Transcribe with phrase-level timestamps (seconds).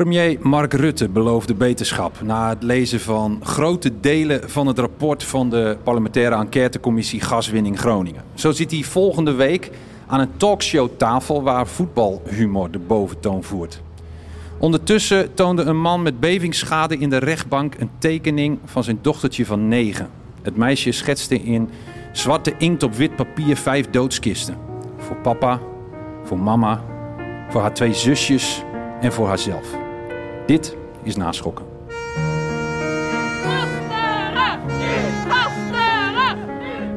[0.00, 5.50] Premier Mark Rutte beloofde beterschap na het lezen van grote delen van het rapport van
[5.50, 8.22] de parlementaire enquêtecommissie Gaswinning Groningen.
[8.34, 9.70] Zo zit hij volgende week
[10.06, 13.82] aan een talkshowtafel waar voetbalhumor de boventoon voert.
[14.58, 19.68] Ondertussen toonde een man met bevingsschade in de rechtbank een tekening van zijn dochtertje van
[19.68, 20.08] negen.
[20.42, 21.68] Het meisje schetste in
[22.12, 24.56] zwarte inkt op wit papier vijf doodskisten.
[24.96, 25.60] Voor papa,
[26.24, 26.82] voor mama,
[27.50, 28.62] voor haar twee zusjes
[29.00, 29.79] en voor haarzelf.
[30.50, 31.64] Dit is naschokken.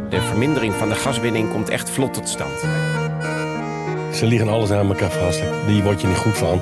[0.09, 2.59] De vermindering van de gaswinning komt echt vlot tot stand.
[4.14, 5.44] Ze liggen alles aan elkaar vast.
[5.68, 6.59] Die word je niet goed van.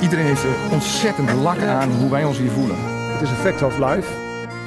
[0.00, 2.76] Iedereen heeft er ontzettend lak aan hoe wij ons hier voelen.
[3.12, 4.12] Het is een fact of life.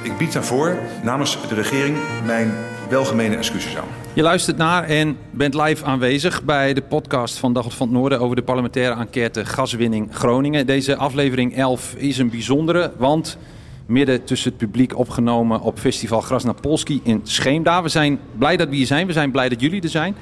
[0.02, 2.52] Ik bied daarvoor namens de regering mijn
[2.88, 3.88] welgemene excuses aan.
[4.12, 8.20] Je luistert naar en bent live aanwezig bij de podcast van Dagblad van het Noorden
[8.20, 10.66] over de parlementaire enquête gaswinning Groningen.
[10.66, 13.38] Deze aflevering 11 is een bijzondere, want
[13.86, 17.82] midden tussen het publiek opgenomen op festival Grasnapolski in Scheemda.
[17.82, 20.16] We zijn blij dat we hier zijn, we zijn blij dat jullie er zijn.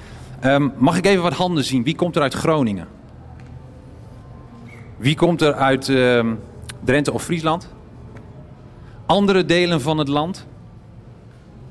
[0.45, 1.85] Um, mag ik even wat handen zien?
[1.85, 2.87] Wie komt er uit Groningen?
[4.97, 6.25] Wie komt er uit uh,
[6.85, 7.69] Drenthe of Friesland?
[9.07, 10.47] Andere delen van het land?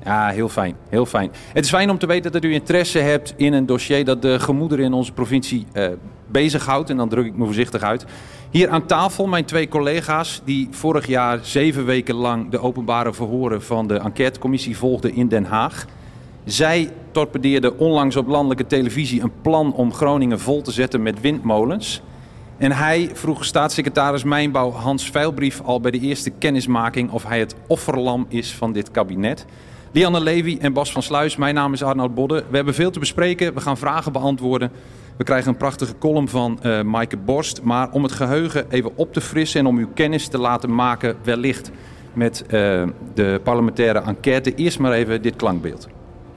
[0.04, 0.76] Ja, heel fijn.
[0.88, 1.30] Heel fijn.
[1.52, 4.40] Het is fijn om te weten dat u interesse hebt in een dossier dat de
[4.40, 5.86] gemoederen in onze provincie uh,
[6.26, 6.90] bezighoudt.
[6.90, 8.04] En dan druk ik me voorzichtig uit.
[8.50, 13.62] Hier aan tafel mijn twee collega's die vorig jaar zeven weken lang de openbare verhoren
[13.62, 15.84] van de enquêtecommissie volgden in Den Haag.
[16.44, 22.02] Zij torpedeerden onlangs op landelijke televisie een plan om Groningen vol te zetten met windmolens.
[22.56, 27.54] En hij vroeg staatssecretaris Mijnbouw Hans Veilbrief al bij de eerste kennismaking of hij het
[27.66, 29.46] offerlam is van dit kabinet.
[29.94, 32.44] Lianne Levy en Bas van Sluis, mijn naam is Arnoud Bodde.
[32.48, 34.72] We hebben veel te bespreken, we gaan vragen beantwoorden.
[35.16, 37.62] We krijgen een prachtige column van uh, Maaike Borst.
[37.62, 41.16] Maar om het geheugen even op te frissen en om uw kennis te laten maken,
[41.22, 41.70] wellicht
[42.12, 42.50] met uh,
[43.14, 45.88] de parlementaire enquête, eerst maar even dit klankbeeld.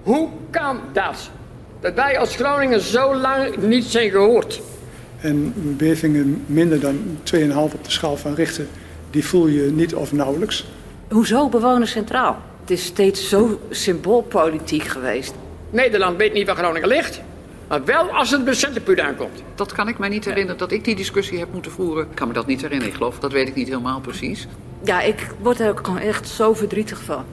[0.04, 1.32] Hoe kan dat?
[1.80, 4.62] Dat wij als Groningen zo lang niet zijn gehoord.
[5.22, 6.98] En bevingen minder dan
[7.34, 8.66] 2,5 op de schaal van Richter,
[9.10, 10.66] die voel je niet of nauwelijks.
[11.10, 12.38] Hoezo bewoners centraal?
[12.68, 15.34] Het is steeds zo symboolpolitiek geweest.
[15.70, 17.22] Nederland weet niet waar Groningen ligt.
[17.68, 19.44] Maar wel als het bij Centerpuur aankomt.
[19.56, 22.04] Dat kan ik mij niet herinneren dat ik die discussie heb moeten voeren.
[22.04, 22.92] Ik kan me dat niet herinneren.
[22.92, 24.48] Ik geloof, dat weet ik niet helemaal precies.
[24.84, 27.26] Ja, ik word er ook gewoon echt zo verdrietig van.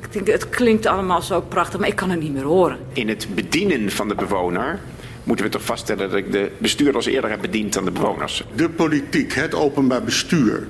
[0.00, 2.78] Ik denk, het klinkt allemaal zo prachtig, maar ik kan het niet meer horen.
[2.92, 4.78] In het bedienen van de bewoner
[5.24, 8.44] moeten we toch vaststellen dat ik de bestuurders eerder heb bediend dan de bewoners.
[8.54, 10.66] De politiek, het openbaar bestuur,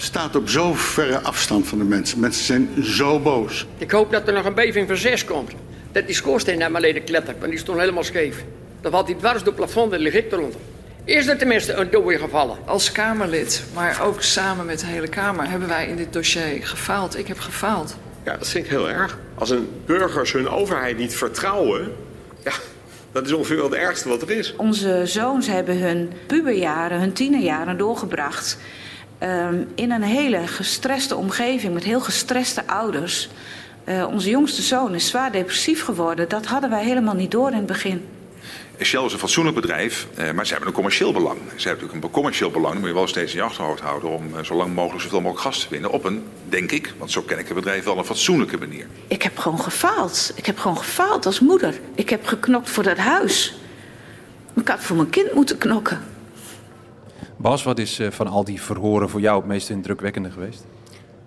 [0.00, 2.20] staat op zo verre afstand van de mensen.
[2.20, 3.66] Mensen zijn zo boos.
[3.78, 5.52] Ik hoop dat er nog een beving van zes komt.
[5.92, 8.44] Dat die schoorsteen naar beneden klettert, want die stond helemaal scheef.
[8.80, 10.60] Dan valt hij dwars door het plafond en lig ik eronder.
[11.04, 12.56] Is er tenminste een dode gevallen?
[12.64, 17.18] Als Kamerlid, maar ook samen met de hele Kamer, hebben wij in dit dossier gefaald.
[17.18, 17.96] Ik heb gefaald.
[18.24, 19.18] Ja, dat vind ik heel erg.
[19.34, 21.92] Als een burgers hun overheid niet vertrouwen,
[22.44, 22.52] ja,
[23.12, 24.54] dat is ongeveer wel het ergste wat er is.
[24.56, 28.58] Onze zoons hebben hun puberjaren, hun tienerjaren doorgebracht
[29.22, 33.28] um, in een hele gestreste omgeving met heel gestreste ouders.
[33.84, 36.28] Uh, onze jongste zoon is zwaar depressief geworden.
[36.28, 38.06] Dat hadden wij helemaal niet door in het begin.
[38.84, 41.38] Shell is een fatsoenlijk bedrijf, eh, maar ze hebben een commercieel belang.
[41.38, 44.10] Ze hebben natuurlijk een commercieel belang, dat moet je wel steeds in je achterhoofd houden...
[44.10, 46.94] om eh, zo lang mogelijk zoveel mogelijk gas te winnen op een, denk ik...
[46.98, 48.86] want zo ken ik het bedrijf wel, een fatsoenlijke manier.
[49.06, 50.32] Ik heb gewoon gefaald.
[50.34, 51.80] Ik heb gewoon gefaald als moeder.
[51.94, 53.54] Ik heb geknokt voor dat huis.
[54.54, 56.04] Ik had voor mijn kind moeten knokken.
[57.40, 60.66] Bas, wat is van al die verhoren voor jou het meest indrukwekkende geweest?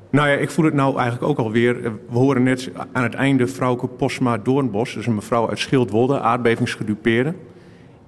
[0.10, 1.82] Nou ja, ik voel het nou eigenlijk ook alweer.
[1.84, 4.94] We horen net aan het einde vrouwke Posma Doornbos.
[4.94, 7.34] Dus een mevrouw uit Schildwolde, aardbevingsgedupeerde.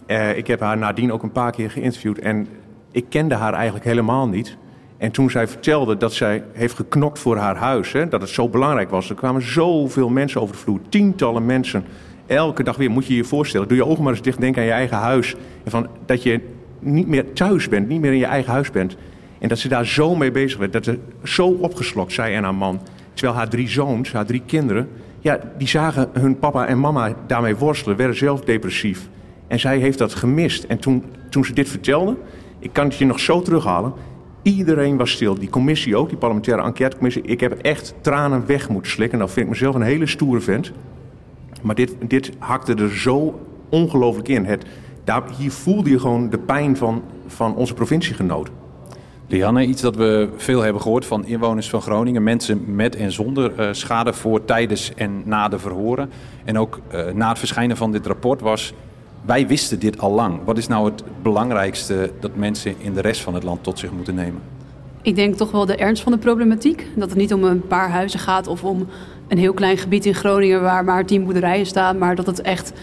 [0.07, 2.19] Uh, ik heb haar nadien ook een paar keer geïnterviewd.
[2.19, 2.47] En
[2.91, 4.57] ik kende haar eigenlijk helemaal niet.
[4.97, 8.49] En toen zij vertelde dat zij heeft geknokt voor haar huis, hè, dat het zo
[8.49, 9.09] belangrijk was.
[9.09, 11.85] Er kwamen zoveel mensen over de vloer, tientallen mensen.
[12.25, 13.67] Elke dag weer, moet je je voorstellen.
[13.67, 15.35] Doe je ogen maar eens dicht, denk aan je eigen huis.
[15.63, 16.41] En van, dat je
[16.85, 18.97] niet meer thuis bent, niet meer in je eigen huis bent.
[19.39, 22.55] En dat ze daar zo mee bezig werd, dat ze zo opgeslokt, zij en haar
[22.55, 22.81] man.
[23.13, 24.89] Terwijl haar drie zoons, haar drie kinderen,
[25.19, 29.09] ja, die zagen hun papa en mama daarmee worstelen, werden zelf depressief.
[29.47, 30.63] En zij heeft dat gemist.
[30.63, 32.15] En toen, toen ze dit vertelde,
[32.59, 33.93] ik kan het je nog zo terughalen.
[34.41, 35.35] Iedereen was stil.
[35.35, 37.21] Die commissie ook, die parlementaire enquêtecommissie.
[37.21, 39.17] Ik heb echt tranen weg moeten slikken.
[39.17, 40.71] Nou vind ik mezelf een hele stoere vent.
[41.61, 43.39] Maar dit, dit hakte er zo
[43.69, 44.45] ongelooflijk in.
[44.45, 44.65] Het,
[45.03, 48.53] daar, hier voelde je gewoon de pijn van, van onze provinciegenoten.
[49.27, 52.23] Lianne, iets dat we veel hebben gehoord van inwoners van Groningen.
[52.23, 56.09] Mensen met en zonder uh, schade voor tijdens en na de verhoren.
[56.43, 58.73] En ook uh, na het verschijnen van dit rapport was...
[59.25, 60.39] wij wisten dit al lang.
[60.45, 63.91] Wat is nou het belangrijkste dat mensen in de rest van het land tot zich
[63.91, 64.41] moeten nemen?
[65.01, 66.87] Ik denk toch wel de ernst van de problematiek.
[66.95, 68.87] Dat het niet om een paar huizen gaat of om
[69.27, 70.61] een heel klein gebied in Groningen...
[70.61, 72.73] waar maar tien boerderijen staan, maar dat het echt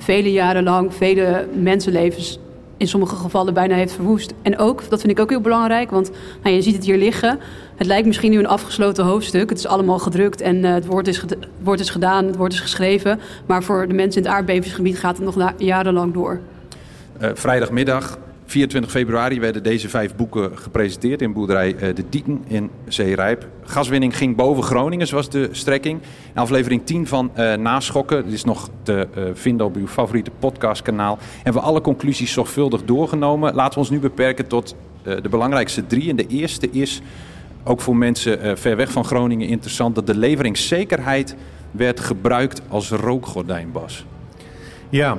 [0.00, 0.94] vele jaren lang...
[0.94, 2.38] vele mensenlevens
[2.78, 4.32] in sommige gevallen bijna heeft verwoest.
[4.42, 6.10] En ook, dat vind ik ook heel belangrijk, want
[6.42, 7.38] nou, je ziet het hier liggen.
[7.76, 9.48] Het lijkt misschien nu een afgesloten hoofdstuk.
[9.48, 11.24] Het is allemaal gedrukt en uh, het, woord is
[11.62, 13.20] woord is gedaan, het woord is geschreven.
[13.46, 16.40] Maar voor de mensen in het aardbevingsgebied gaat het nog jarenlang door.
[17.20, 18.18] Uh, vrijdagmiddag
[18.48, 23.46] 24 februari werden deze vijf boeken gepresenteerd in boerderij uh, De Dieken in Zeerijp.
[23.64, 26.00] Gaswinning ging boven Groningen, zoals de strekking.
[26.34, 30.30] In aflevering 10 van uh, Naschokken, dit is nog te uh, vinden op uw favoriete
[30.38, 33.54] podcastkanaal, hebben we alle conclusies zorgvuldig doorgenomen.
[33.54, 36.10] Laten we ons nu beperken tot de belangrijkste drie.
[36.10, 37.00] En de eerste is,
[37.64, 41.36] ook voor mensen ver weg van Groningen interessant, dat de leveringszekerheid
[41.70, 44.04] werd gebruikt als rookgordijn, Bas.
[44.88, 45.18] Ja,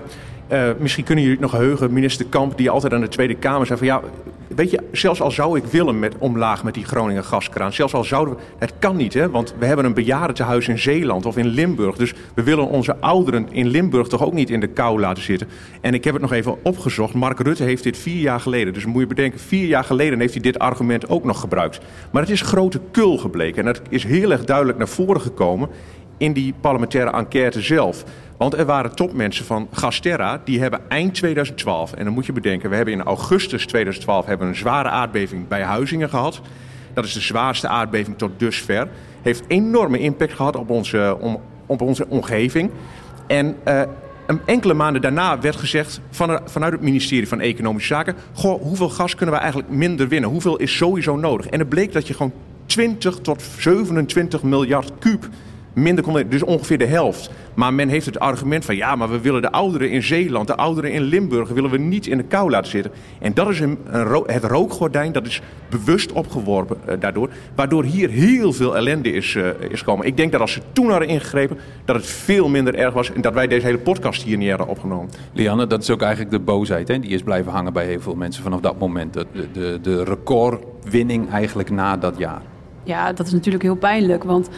[0.51, 3.65] uh, misschien kunnen jullie het nog heugen, minister Kamp, die altijd aan de Tweede Kamer
[3.65, 4.01] zei van ja,
[4.47, 8.03] weet je, zelfs al zou ik willen met omlaag met die Groningen gaskraan, zelfs al
[8.03, 11.47] zouden we, het kan niet hè, want we hebben een bejaardentehuis in Zeeland of in
[11.47, 15.23] Limburg, dus we willen onze ouderen in Limburg toch ook niet in de kou laten
[15.23, 15.47] zitten.
[15.81, 18.85] En ik heb het nog even opgezocht, Mark Rutte heeft dit vier jaar geleden, dus
[18.85, 21.79] moet je bedenken, vier jaar geleden heeft hij dit argument ook nog gebruikt.
[22.11, 25.69] Maar het is grote kul gebleken en dat is heel erg duidelijk naar voren gekomen
[26.17, 28.03] in die parlementaire enquête zelf.
[28.39, 32.69] Want er waren topmensen van Gasterra, die hebben eind 2012, en dan moet je bedenken,
[32.69, 36.41] we hebben in augustus 2012 hebben een zware aardbeving bij Huizingen gehad.
[36.93, 38.87] Dat is de zwaarste aardbeving tot dusver.
[39.21, 42.71] Heeft enorme impact gehad op onze, om, op onze omgeving.
[43.27, 43.81] En uh,
[44.27, 48.89] een enkele maanden daarna werd gezegd van, vanuit het ministerie van Economische Zaken: Goh, hoeveel
[48.89, 50.29] gas kunnen we eigenlijk minder winnen?
[50.29, 51.47] Hoeveel is sowieso nodig?
[51.47, 52.33] En het bleek dat je gewoon
[52.65, 55.29] 20 tot 27 miljard kuub
[55.81, 57.29] minder kon, dus ongeveer de helft.
[57.53, 60.55] Maar men heeft het argument van ja, maar we willen de ouderen in Zeeland, de
[60.55, 62.91] ouderen in Limburg, willen we niet in de kou laten zitten.
[63.19, 68.09] En dat is een, een het rookgordijn, dat is bewust opgeworpen uh, daardoor, waardoor hier
[68.09, 70.05] heel veel ellende is, uh, is gekomen.
[70.05, 73.21] Ik denk dat als ze toen hadden ingegrepen, dat het veel minder erg was en
[73.21, 75.09] dat wij deze hele podcast hier niet hadden opgenomen.
[75.33, 76.99] Lianne, dat is ook eigenlijk de boosheid, hè?
[76.99, 79.13] die is blijven hangen bij heel veel mensen vanaf dat moment.
[79.13, 82.41] De, de, de recordwinning eigenlijk na dat jaar.
[82.83, 84.49] Ja, dat is natuurlijk heel pijnlijk, want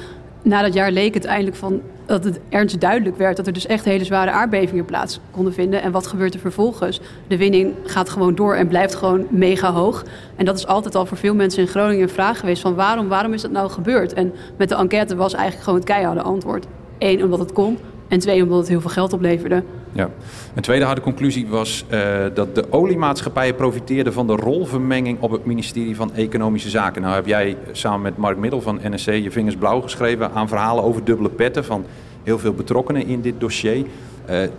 [0.41, 3.65] na dat jaar leek het eindelijk van dat het ernstig duidelijk werd dat er dus
[3.65, 5.81] echt hele zware aardbevingen plaats konden vinden.
[5.81, 6.99] En wat gebeurt er vervolgens?
[7.27, 10.03] De winning gaat gewoon door en blijft gewoon mega hoog.
[10.35, 13.07] En dat is altijd al voor veel mensen in Groningen een vraag geweest van waarom,
[13.07, 14.13] waarom is dat nou gebeurd?
[14.13, 16.65] En met de enquête was eigenlijk gewoon het keiharde antwoord.
[16.97, 17.77] Eén, omdat het kon.
[18.07, 19.63] En twee, omdat het heel veel geld opleverde.
[19.93, 20.09] Ja.
[20.55, 21.99] Een tweede harde conclusie was uh,
[22.33, 27.01] dat de oliemaatschappijen profiteerden van de rolvermenging op het ministerie van Economische Zaken.
[27.01, 30.83] Nou heb jij samen met Mark Middel van NSC je vingers blauw geschreven aan verhalen
[30.83, 31.85] over dubbele petten van
[32.23, 33.77] heel veel betrokkenen in dit dossier.
[33.77, 33.85] Uh,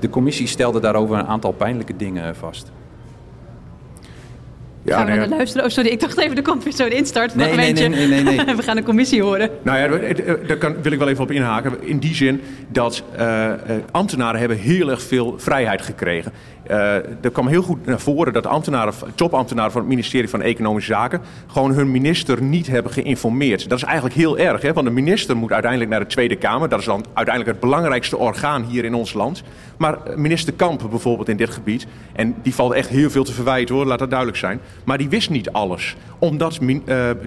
[0.00, 2.70] de commissie stelde daarover een aantal pijnlijke dingen vast.
[4.84, 5.64] Ja, gaan we naar luisteren?
[5.64, 7.34] Oh, sorry, ik dacht even, er komt weer zo'n instart.
[7.34, 8.56] Nee, nee, nee, nee, nee, nee.
[8.56, 9.50] we gaan de commissie horen.
[9.62, 10.12] Nou ja,
[10.46, 11.72] daar kan, wil ik wel even op inhaken.
[11.80, 13.52] In die zin dat uh,
[13.90, 16.32] ambtenaren hebben heel erg veel vrijheid gekregen.
[16.70, 20.92] Uh, er kwam heel goed naar voren dat ambtenaren, topambtenaren van het ministerie van Economische
[20.92, 23.68] Zaken gewoon hun minister niet hebben geïnformeerd.
[23.68, 24.72] Dat is eigenlijk heel erg, hè?
[24.72, 26.68] want de minister moet uiteindelijk naar de Tweede Kamer.
[26.68, 29.42] Dat is dan uiteindelijk het belangrijkste orgaan hier in ons land.
[29.76, 33.74] Maar minister Kamp bijvoorbeeld in dit gebied, en die valt echt heel veel te verwijten
[33.74, 34.60] hoor, laat dat duidelijk zijn.
[34.84, 36.58] Maar die wist niet alles, omdat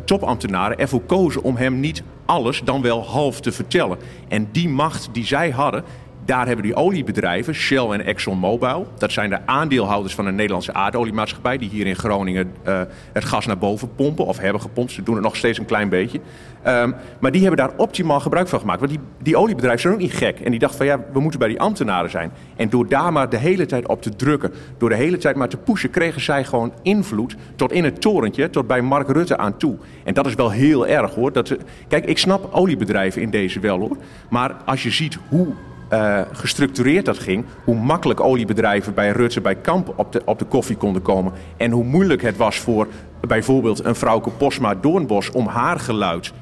[0.06, 3.98] topambtenaren ervoor kozen om hem niet alles dan wel half te vertellen.
[4.28, 5.84] En die macht die zij hadden,
[6.26, 11.58] Daar hebben die oliebedrijven, Shell en ExxonMobil, dat zijn de aandeelhouders van een Nederlandse aardoliemaatschappij,
[11.58, 12.82] die hier in Groningen uh,
[13.14, 14.92] het gas naar boven pompen of hebben gepompt.
[14.92, 16.20] Ze doen het nog steeds een klein beetje.
[16.68, 18.80] Um, maar die hebben daar optimaal gebruik van gemaakt.
[18.80, 20.40] Want die, die oliebedrijven zijn ook niet gek.
[20.40, 22.32] En die dachten van ja, we moeten bij die ambtenaren zijn.
[22.56, 25.50] En door daar maar de hele tijd op te drukken, door de hele tijd maar
[25.50, 29.58] te pushen, kregen zij gewoon invloed tot in het torentje, tot bij Mark Rutte aan
[29.58, 29.78] toe.
[30.04, 31.32] En dat is wel heel erg hoor.
[31.32, 31.56] Dat,
[31.88, 33.98] kijk, ik snap oliebedrijven in deze wel hoor.
[34.30, 35.48] Maar als je ziet hoe
[35.94, 37.46] uh, gestructureerd dat ging.
[37.64, 41.34] Hoe makkelijk oliebedrijven bij Rutte, bij Kamp op de, op de koffie konden komen.
[41.58, 42.88] En hoe moeilijk het was voor
[43.28, 46.34] bijvoorbeeld een vrouwke Posma Doornbos om haar geluid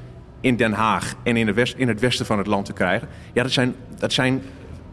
[0.42, 3.08] in Den Haag en in, in het westen van het land te krijgen.
[3.34, 4.42] Ja, dat zijn, dat zijn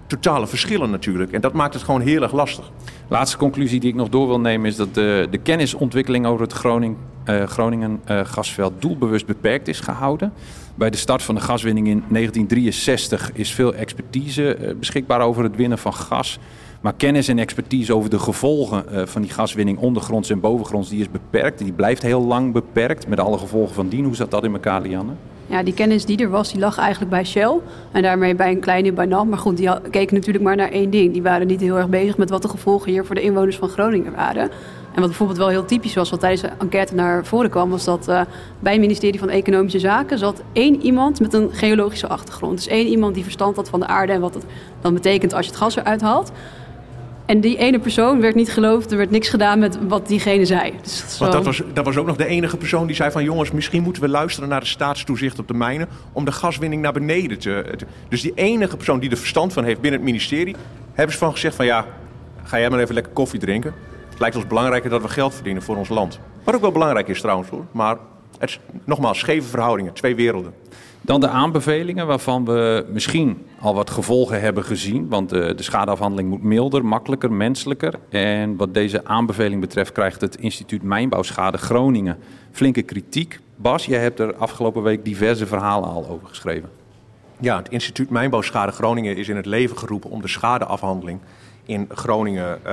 [0.06, 1.32] totale verschillen natuurlijk.
[1.32, 2.70] En dat maakt het gewoon heel erg lastig.
[3.08, 6.52] Laatste conclusie die ik nog door wil nemen is dat de, de kennisontwikkeling over het
[6.52, 10.32] Groning, uh, Groningen uh, gasveld doelbewust beperkt is gehouden.
[10.80, 15.56] Bij de start van de gaswinning in 1963 is veel expertise uh, beschikbaar over het
[15.56, 16.38] winnen van gas.
[16.80, 21.10] Maar kennis en expertise over de gevolgen van die gaswinning ondergronds en bovengronds, die is
[21.10, 21.58] beperkt.
[21.58, 24.04] Die blijft heel lang beperkt met alle gevolgen van dien.
[24.04, 25.12] Hoe zat dat in elkaar, Lianne?
[25.50, 27.58] Ja, die kennis die er was, die lag eigenlijk bij Shell.
[27.92, 29.28] En daarmee bij een kleine bij NAM.
[29.28, 31.12] Maar goed, die keken natuurlijk maar naar één ding.
[31.12, 33.68] Die waren niet heel erg bezig met wat de gevolgen hier voor de inwoners van
[33.68, 34.50] Groningen waren.
[34.94, 37.84] En wat bijvoorbeeld wel heel typisch was, wat tijdens de enquête naar voren kwam, was
[37.84, 38.20] dat uh,
[38.58, 42.56] bij het ministerie van Economische Zaken zat één iemand met een geologische achtergrond.
[42.56, 44.44] Dus één iemand die verstand had van de aarde en wat het
[44.80, 46.32] dan betekent als je het gas eruit haalt.
[47.30, 50.74] En die ene persoon werd niet geloofd, er werd niks gedaan met wat diegene zei.
[50.82, 53.24] Dus dat, Want dat was, dat was ook nog de enige persoon die zei van...
[53.24, 55.88] jongens, misschien moeten we luisteren naar de staatstoezicht op de mijnen...
[56.12, 57.74] om de gaswinning naar beneden te...
[57.76, 60.56] te dus die enige persoon die er verstand van heeft binnen het ministerie...
[60.92, 61.86] hebben ze van gezegd van ja,
[62.42, 63.74] ga jij maar even lekker koffie drinken.
[64.10, 66.20] Het lijkt ons belangrijker dat we geld verdienen voor ons land.
[66.44, 67.64] Wat ook wel belangrijk is trouwens hoor.
[67.72, 67.96] Maar
[68.38, 70.52] het nogmaals, scheve verhoudingen, twee werelden.
[71.10, 75.08] Dan de aanbevelingen waarvan we misschien al wat gevolgen hebben gezien.
[75.08, 77.94] Want de, de, schadeafhandeling moet milder, makkelijker, menselijker.
[78.08, 82.18] En wat deze aanbeveling betreft krijgt het instituut Mijnbouwschade Groningen
[82.52, 83.40] flinke kritiek.
[83.56, 86.70] Bas, jij hebt er afgelopen week diverse verhalen al over geschreven.
[87.40, 91.20] Ja, het instituut Mijnbouwschade Groningen is in het leven geroepen om de schadeafhandeling
[91.64, 92.72] in Groningen uh,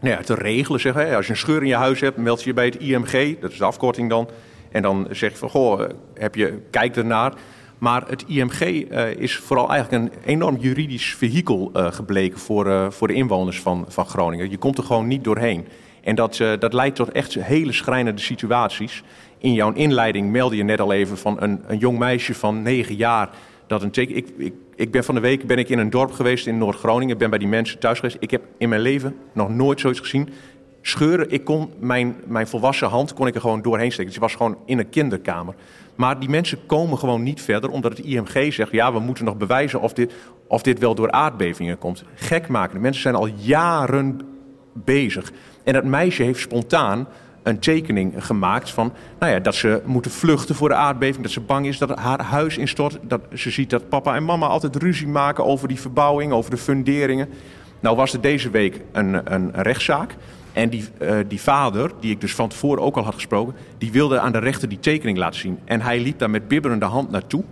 [0.00, 0.80] nou ja, te regelen.
[0.80, 1.16] Zeg, hè.
[1.16, 3.50] Als je een scheur in je huis hebt, meld je je bij het IMG, dat
[3.50, 4.28] is de afkorting dan.
[4.70, 5.80] En dan zeg je van, goh,
[6.14, 7.32] heb je, kijk ernaar.
[7.78, 12.90] Maar het IMG uh, is vooral eigenlijk een enorm juridisch vehikel uh, gebleken voor, uh,
[12.90, 14.50] voor de inwoners van, van Groningen.
[14.50, 15.66] Je komt er gewoon niet doorheen.
[16.02, 19.02] En dat, dat leidt tot echt hele schrijnende situaties.
[19.38, 22.94] In jouw inleiding meldde je net al even van een, een jong meisje van negen
[22.94, 23.30] jaar.
[23.66, 26.46] Dat een ik, ik, ik ben van de week ben ik in een dorp geweest
[26.46, 27.18] in Noord-Groningen.
[27.18, 28.16] ben bij die mensen thuis geweest.
[28.20, 30.28] Ik heb in mijn leven nog nooit zoiets gezien
[30.88, 31.30] scheuren.
[31.30, 34.10] Ik kon mijn, mijn volwassen hand kon ik er gewoon doorheen steken.
[34.10, 35.54] Dus was gewoon in een kinderkamer.
[35.94, 39.36] Maar die mensen komen gewoon niet verder, omdat het IMG zegt: ja, we moeten nog
[39.36, 40.12] bewijzen of dit,
[40.48, 42.04] of dit wel door aardbevingen komt.
[42.14, 42.74] Gek maken.
[42.74, 44.20] De mensen zijn al jaren
[44.72, 45.32] bezig.
[45.64, 47.08] En dat meisje heeft spontaan
[47.42, 51.22] een tekening gemaakt van nou ja, dat ze moeten vluchten voor de aardbeving.
[51.22, 52.98] Dat ze bang is dat haar huis instort.
[53.02, 56.56] Dat ze ziet dat papa en mama altijd ruzie maken over die verbouwing, over de
[56.56, 57.28] funderingen.
[57.80, 60.16] Nou was er deze week een, een rechtszaak.
[60.56, 63.92] En die, uh, die vader, die ik dus van tevoren ook al had gesproken, die
[63.92, 65.58] wilde aan de rechter die tekening laten zien.
[65.64, 67.44] En hij liep daar met bibberende hand naartoe.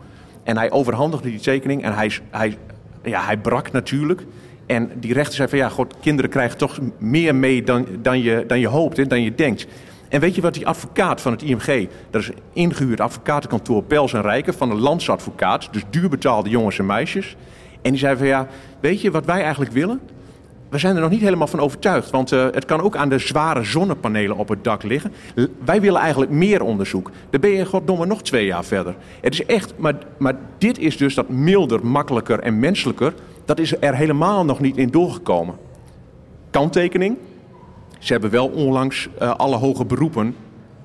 [0.43, 2.57] En hij overhandigde die tekening en hij, hij,
[3.03, 4.25] ja, hij brak natuurlijk.
[4.67, 8.45] En die rechter zei van ja, god, kinderen krijgen toch meer mee dan, dan, je,
[8.47, 9.67] dan je hoopt, hè, dan je denkt.
[10.09, 14.23] En weet je wat die advocaat van het IMG, dat is ingehuurd advocatenkantoor Pels en
[14.23, 17.37] Rijken van een landsadvocaat, dus duurbetaalde jongens en meisjes.
[17.83, 18.47] En die zei van ja,
[18.81, 20.01] weet je wat wij eigenlijk willen?
[20.75, 22.11] We zijn er nog niet helemaal van overtuigd.
[22.11, 25.13] Want uh, het kan ook aan de zware zonnepanelen op het dak liggen.
[25.65, 27.11] Wij willen eigenlijk meer onderzoek.
[27.31, 28.95] Dan ben je goddomme nog twee jaar verder.
[29.21, 33.15] Het is echt, maar, maar dit is dus dat milder, makkelijker en menselijker.
[33.45, 35.55] Dat is er helemaal nog niet in doorgekomen.
[36.51, 37.17] Kanttekening.
[37.99, 40.37] Ze hebben wel onlangs uh, alle hoge beroepen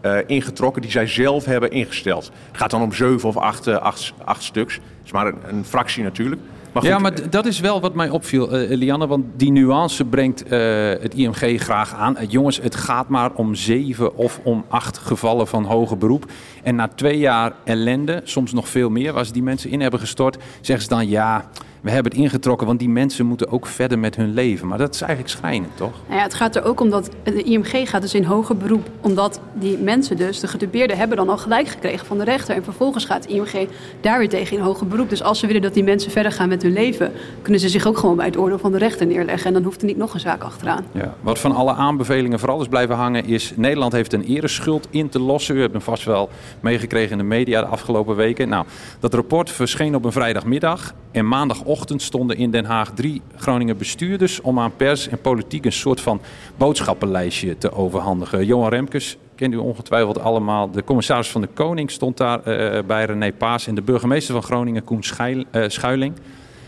[0.01, 2.31] uh, ingetrokken die zij zelf hebben ingesteld.
[2.47, 4.75] Het gaat dan om zeven of acht, acht, acht stuks.
[4.75, 6.41] Dat is maar een fractie natuurlijk.
[6.71, 9.07] Maar ja, maar dat is wel wat mij opviel, uh, Lianne.
[9.07, 10.49] Want die nuance brengt uh,
[10.89, 12.15] het IMG graag aan.
[12.21, 16.25] Uh, jongens, het gaat maar om zeven of om acht gevallen van hoger beroep.
[16.63, 19.99] En na twee jaar ellende, soms nog veel meer, waar ze die mensen in hebben
[19.99, 21.49] gestort, zeggen ze dan ja
[21.81, 24.67] we hebben het ingetrokken, want die mensen moeten ook verder met hun leven.
[24.67, 25.93] Maar dat is eigenlijk schrijnend, toch?
[26.05, 28.89] Nou ja, het gaat er ook om dat de IMG gaat dus in hoger beroep.
[29.01, 32.55] Omdat die mensen dus, de gedupeerden, hebben dan al gelijk gekregen van de rechter.
[32.55, 33.67] En vervolgens gaat de IMG
[34.01, 35.09] daar weer tegen in hoger beroep.
[35.09, 37.11] Dus als ze willen dat die mensen verder gaan met hun leven...
[37.41, 39.47] kunnen ze zich ook gewoon bij het oordeel van de rechter neerleggen.
[39.47, 40.85] En dan hoeft er niet nog een zaak achteraan.
[40.91, 43.53] Ja, wat van alle aanbevelingen vooral is blijven hangen is...
[43.55, 45.55] Nederland heeft een ereschuld in te lossen.
[45.55, 48.49] U hebt hem vast wel meegekregen in de media de afgelopen weken.
[48.49, 48.65] Nou,
[48.99, 50.93] dat rapport verscheen op een vrijdagmiddag.
[51.11, 55.65] En maandag ochtend stonden in Den Haag drie Groningen bestuurders om aan pers en politiek
[55.65, 56.21] een soort van
[56.57, 58.45] boodschappenlijstje te overhandigen.
[58.45, 60.71] Johan Remkes, kent u ongetwijfeld allemaal.
[60.71, 64.43] De commissaris van de Koning stond daar eh, bij René Paas en de burgemeester van
[64.43, 66.13] Groningen, Koen Schuil, eh, Schuiling.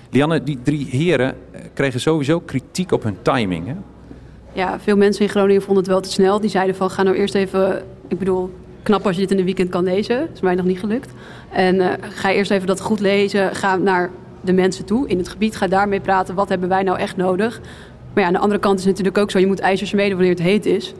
[0.09, 3.67] Lianne, die drie heren eh, kregen sowieso kritiek op hun timing.
[3.67, 3.75] Hè?
[4.53, 6.39] Ja, veel mensen in Groningen vonden het wel te snel.
[6.39, 7.83] Die zeiden van, ga nou eerst even...
[8.07, 8.53] Ik bedoel,
[8.83, 10.29] knap als je dit in een weekend kan lezen.
[10.33, 11.11] Is mij nog niet gelukt.
[11.49, 13.55] En ga eerst even dat goed lezen.
[13.55, 14.09] Ga naar
[14.41, 15.55] de mensen toe in het gebied.
[15.55, 16.35] Ga daarmee praten.
[16.35, 17.61] Wat hebben wij nou echt nodig?
[18.13, 19.39] Maar ja, aan de andere kant is het natuurlijk ook zo.
[19.39, 20.93] Je moet ijzers mede wanneer het heet is.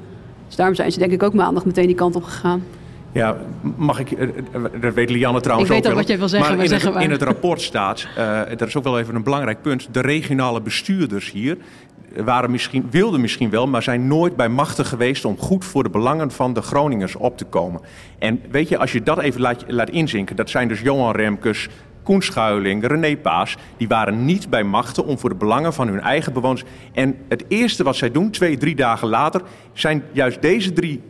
[0.48, 2.64] Dus daarom zijn ze denk ik ook maandag meteen die kant op gegaan.
[3.12, 3.38] Ja,
[3.76, 4.28] mag ik, eh,
[4.82, 6.00] dat weet Lianne trouwens ik weet ook wel.
[6.02, 8.84] wat jij wil zeggen, maar, in, het, in het rapport staat, uh, dat is ook
[8.84, 11.58] wel even een belangrijk punt, de regionale bestuurders hier
[12.16, 15.90] waren misschien, wilden misschien wel, maar zijn nooit bij machten geweest om goed voor de
[15.90, 17.82] belangen van de Groningers op te komen.
[18.20, 21.70] En weet je, als je dat even laat, laat inzinken, dat zijn dus Johan Remkes,
[22.04, 26.00] Koen Schuiling, René Paas, die waren niet bij machten om voor de belangen van hun
[26.00, 26.64] eigen bewoners.
[26.94, 29.42] En het eerste wat zij doen, twee, drie dagen later,
[29.74, 31.02] zijn juist deze drie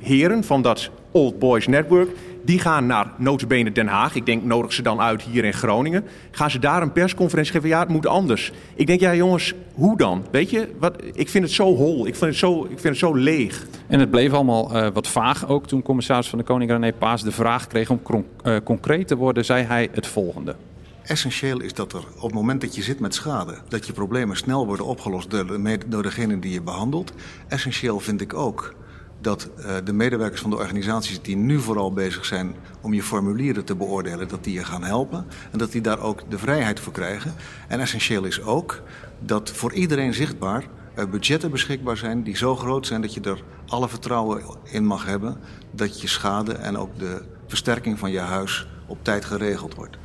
[0.00, 2.10] heren van dat Old Boys Network,
[2.46, 4.14] die gaan naar notabene Den Haag.
[4.14, 6.04] Ik denk, nodig ze dan uit hier in Groningen.
[6.30, 7.68] Gaan ze daar een persconferentie geven?
[7.68, 8.52] Ja, het moet anders.
[8.74, 10.24] Ik denk, ja jongens, hoe dan?
[10.30, 12.06] Weet je, wat, ik vind het zo hol.
[12.06, 13.66] Ik vind het zo, ik vind het zo leeg.
[13.86, 17.22] En het bleef allemaal uh, wat vaag ook toen commissaris van de Koning René Paas
[17.22, 18.00] de vraag kreeg om
[18.44, 20.56] uh, concreet te worden, zei hij het volgende.
[21.02, 24.36] Essentieel is dat er op het moment dat je zit met schade, dat je problemen
[24.36, 27.12] snel worden opgelost door, de, door degene die je behandelt.
[27.48, 28.74] Essentieel vind ik ook
[29.20, 33.64] dat uh, de medewerkers van de organisaties die nu vooral bezig zijn om je formulieren
[33.64, 36.92] te beoordelen, dat die je gaan helpen en dat die daar ook de vrijheid voor
[36.92, 37.34] krijgen.
[37.68, 38.82] En essentieel is ook
[39.18, 40.64] dat voor iedereen zichtbaar
[41.04, 45.36] budgetten beschikbaar zijn die zo groot zijn dat je er alle vertrouwen in mag hebben
[45.70, 49.96] dat je schade en ook de versterking van je huis op tijd geregeld wordt.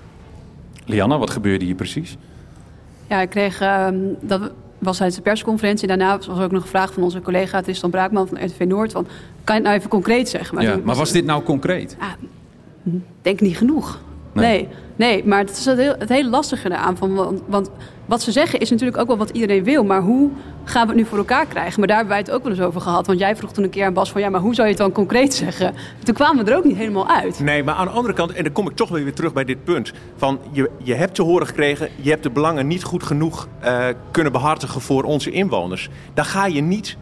[0.86, 2.18] Lianne, wat gebeurde hier precies?
[3.08, 3.88] Ja, ik kreeg uh,
[4.22, 5.88] dat was tijdens de persconferentie.
[5.88, 8.92] Daarna was er ook nog een vraag van onze collega Tristan Braakman van RTV Noord.
[8.92, 9.04] Van,
[9.44, 10.56] kan je het nou even concreet zeggen?
[10.56, 11.96] Maar, ja, was, maar was dit nou concreet?
[12.00, 12.10] Ah,
[13.22, 14.00] denk niet genoeg.
[14.34, 14.46] Nee.
[14.46, 14.68] nee.
[14.96, 16.98] nee, maar het is het, heel, het hele lastige eraan.
[16.98, 17.70] Van, want, want,
[18.12, 19.84] wat ze zeggen is natuurlijk ook wel wat iedereen wil.
[19.84, 20.30] Maar hoe
[20.64, 21.80] gaan we het nu voor elkaar krijgen?
[21.80, 23.08] Maar daar hebben wij het ook wel eens over gehad.
[23.08, 24.22] Want jij vroeg toen een keer aan Bas van...
[24.22, 25.74] ja, maar hoe zou je het dan concreet zeggen?
[26.04, 27.40] Toen kwamen we er ook niet helemaal uit.
[27.40, 28.32] Nee, maar aan de andere kant...
[28.32, 29.94] en dan kom ik toch weer terug bij dit punt.
[30.16, 31.90] Van je, je hebt te horen gekregen...
[31.96, 35.90] je hebt de belangen niet goed genoeg uh, kunnen behartigen voor onze inwoners.
[36.14, 36.98] Dan ga je niet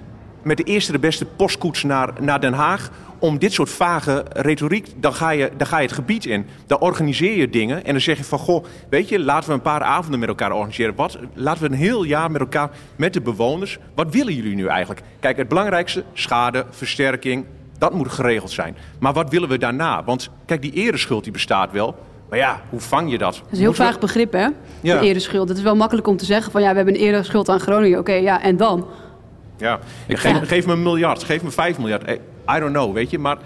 [0.49, 4.87] met de eerste de beste postkoets naar, naar Den Haag om dit soort vage retoriek,
[4.95, 6.45] dan ga, je, dan ga je het gebied in.
[6.67, 9.61] Dan organiseer je dingen en dan zeg je van, goh, weet je, laten we een
[9.61, 10.95] paar avonden met elkaar organiseren.
[10.95, 14.67] Wat, laten we een heel jaar met elkaar, met de bewoners, wat willen jullie nu
[14.67, 15.01] eigenlijk?
[15.19, 17.45] Kijk, het belangrijkste, schade, versterking,
[17.77, 18.75] dat moet geregeld zijn.
[18.99, 20.03] Maar wat willen we daarna?
[20.03, 21.95] Want kijk, die ereschuld die bestaat wel.
[22.29, 23.33] Maar ja, hoe vang je dat?
[23.33, 24.47] Dat is een heel vaag begrip, hè?
[24.81, 24.99] Ja.
[24.99, 25.49] De ereschuld.
[25.49, 27.99] Het is wel makkelijk om te zeggen van ja, we hebben een ereschuld aan Groningen.
[27.99, 28.85] Oké, ja, en dan?
[29.59, 32.09] Ja, geef, geef, me een miljard, geef me vijf miljard.
[32.55, 33.19] I don't know, weet je.
[33.19, 33.37] Maar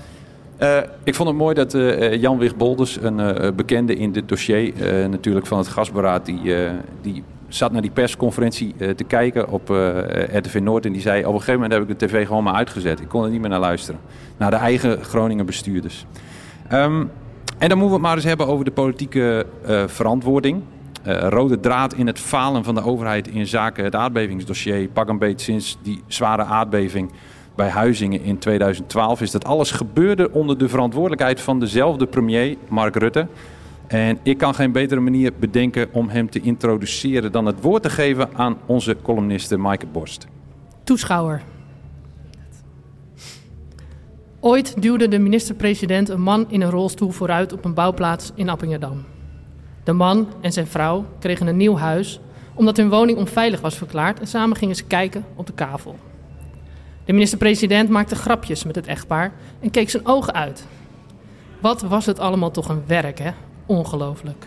[0.59, 4.27] uh, ik vond het mooi dat uh, Jan Wig Bolders, een uh, bekende in dit
[4.27, 4.73] dossier
[5.09, 6.55] natuurlijk van het gasberaad, die,
[7.01, 9.69] die zat naar die persconferentie te kijken op
[10.33, 10.85] RTV Noord.
[10.85, 12.99] En die zei, op een gegeven moment heb ik de tv gewoon maar uitgezet.
[12.99, 13.99] Ik kon er niet meer naar luisteren.
[14.37, 16.05] Naar de eigen Groningen bestuurders.
[16.73, 17.11] Um,
[17.57, 19.45] en dan moeten we het maar eens hebben over de politieke
[19.87, 20.61] verantwoording.
[21.03, 24.87] Rode draad in het falen van de overheid in zaken het aardbevingsdossier.
[24.87, 27.11] Pak een beetje sinds die zware aardbeving
[27.55, 32.95] bij Huizingen in 2012 is dat alles gebeurde onder de verantwoordelijkheid van dezelfde premier, Mark
[32.95, 33.27] Rutte.
[33.87, 37.89] En ik kan geen betere manier bedenken om hem te introduceren dan het woord te
[37.89, 40.27] geven aan onze columniste Maaike Borst.
[40.83, 41.41] Toeschouwer.
[44.39, 49.12] Ooit duwde de minister-president een man in een rolstoel vooruit op een bouwplaats in Appingedam.
[49.83, 52.19] De man en zijn vrouw kregen een nieuw huis
[52.53, 55.95] omdat hun woning onveilig was verklaard en samen gingen ze kijken op de kavel.
[57.05, 60.65] De minister-president maakte grapjes met het echtpaar en keek zijn ogen uit.
[61.59, 63.31] Wat was het allemaal toch een werk, hè?
[63.65, 64.45] Ongelooflijk.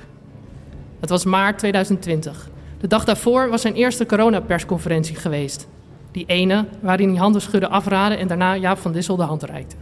[1.01, 2.49] Het was maart 2020.
[2.81, 5.69] De dag daarvoor was zijn eerste coronapersconferentie geweest.
[6.11, 9.77] Die ene waarin hij handen schudden afraden en daarna Jaap van Dissel de hand reikte.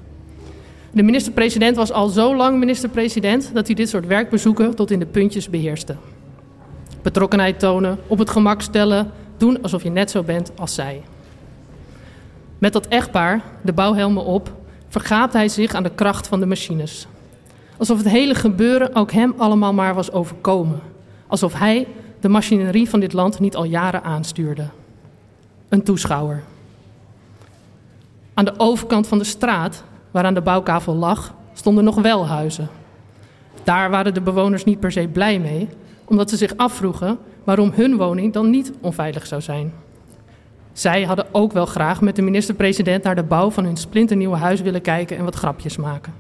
[0.95, 5.07] De minister-president was al zo lang minister-president dat hij dit soort werkbezoeken tot in de
[5.07, 5.97] puntjes beheerste.
[7.03, 11.03] Betrokkenheid tonen, op het gemak stellen, doen alsof je net zo bent als zij.
[12.59, 14.53] Met dat echtpaar, de bouwhelmen op,
[14.89, 17.07] vergaapt hij zich aan de kracht van de machines.
[17.77, 20.81] Alsof het hele gebeuren ook hem allemaal maar was overkomen.
[21.27, 21.87] Alsof hij
[22.21, 24.69] de machinerie van dit land niet al jaren aanstuurde.
[25.69, 26.43] Een toeschouwer.
[28.35, 32.69] Aan de overkant van de straat, waaraan de bouwkavel lag, stonden nog wel huizen.
[33.63, 35.69] Daar waren de bewoners niet per se blij mee,
[36.05, 39.73] omdat ze zich afvroegen waarom hun woning dan niet onveilig zou zijn.
[40.73, 44.61] Zij hadden ook wel graag met de minister-president naar de bouw van hun splinternieuwe huis
[44.61, 46.13] willen kijken en wat grapjes maken.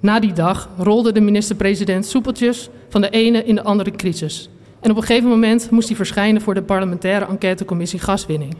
[0.00, 4.48] Na die dag rolde de minister-president soepeltjes van de ene in de andere crisis.
[4.80, 8.56] En op een gegeven moment moest hij verschijnen voor de parlementaire enquêtecommissie gaswinning.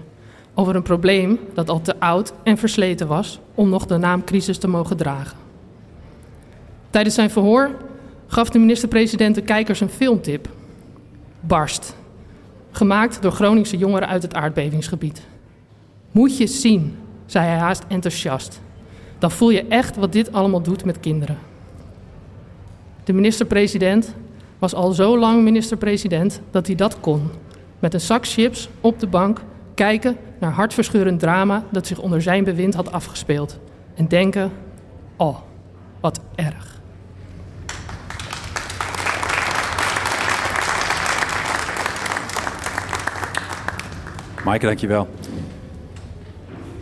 [0.54, 4.58] Over een probleem dat al te oud en versleten was om nog de naam crisis
[4.58, 5.36] te mogen dragen.
[6.90, 7.70] Tijdens zijn verhoor
[8.26, 10.48] gaf de minister-president de kijkers een filmtip.
[11.40, 11.96] Barst.
[12.70, 15.22] Gemaakt door Groningse jongeren uit het aardbevingsgebied.
[16.10, 18.60] Moet je zien, zei hij haast enthousiast.
[19.18, 21.38] Dan voel je echt wat dit allemaal doet met kinderen.
[23.04, 24.14] De minister-president
[24.58, 27.30] was al zo lang minister-president dat hij dat kon.
[27.78, 29.40] Met een zak chips op de bank
[29.74, 33.58] kijken naar hartverscheurend drama dat zich onder zijn bewind had afgespeeld.
[33.94, 34.52] En denken:
[35.16, 35.38] oh,
[36.00, 36.72] wat erg.
[44.44, 45.08] Maaike, dankjewel.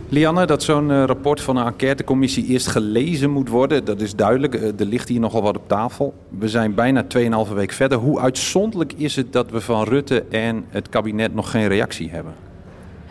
[0.08, 4.54] Lianne, dat zo'n uh, rapport van een enquêtecommissie eerst gelezen moet worden, dat is duidelijk.
[4.54, 6.14] Uh, er ligt hier nogal wat op tafel.
[6.28, 7.04] We zijn bijna
[7.48, 7.98] 2,5 week verder.
[7.98, 12.51] Hoe uitzonderlijk is het dat we van Rutte en het kabinet nog geen reactie hebben?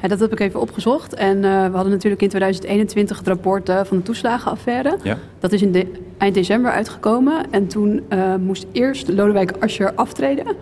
[0.01, 1.13] Ja, dat heb ik even opgezocht.
[1.13, 4.97] En uh, we hadden natuurlijk in 2021 het rapport van de toeslagenaffaire.
[5.03, 5.17] Ja.
[5.39, 7.51] Dat is in de, eind december uitgekomen.
[7.51, 8.03] En toen
[8.39, 10.55] moest eerst Lodewijk Asscher aftreden.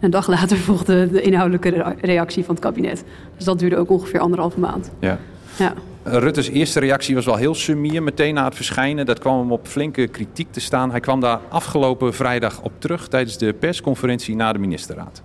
[0.00, 3.04] Een dag later volgde de inhoudelijke reactie van het kabinet.
[3.36, 4.90] Dus dat duurde ook ongeveer anderhalve maand.
[4.98, 5.18] Ja.
[5.56, 5.74] Ja.
[6.02, 8.02] Rutte's eerste reactie was wel heel sumier.
[8.02, 10.90] Meteen na het verschijnen, dat kwam hem op flinke kritiek te staan.
[10.90, 15.22] Hij kwam daar afgelopen vrijdag op terug tijdens de persconferentie na de ministerraad.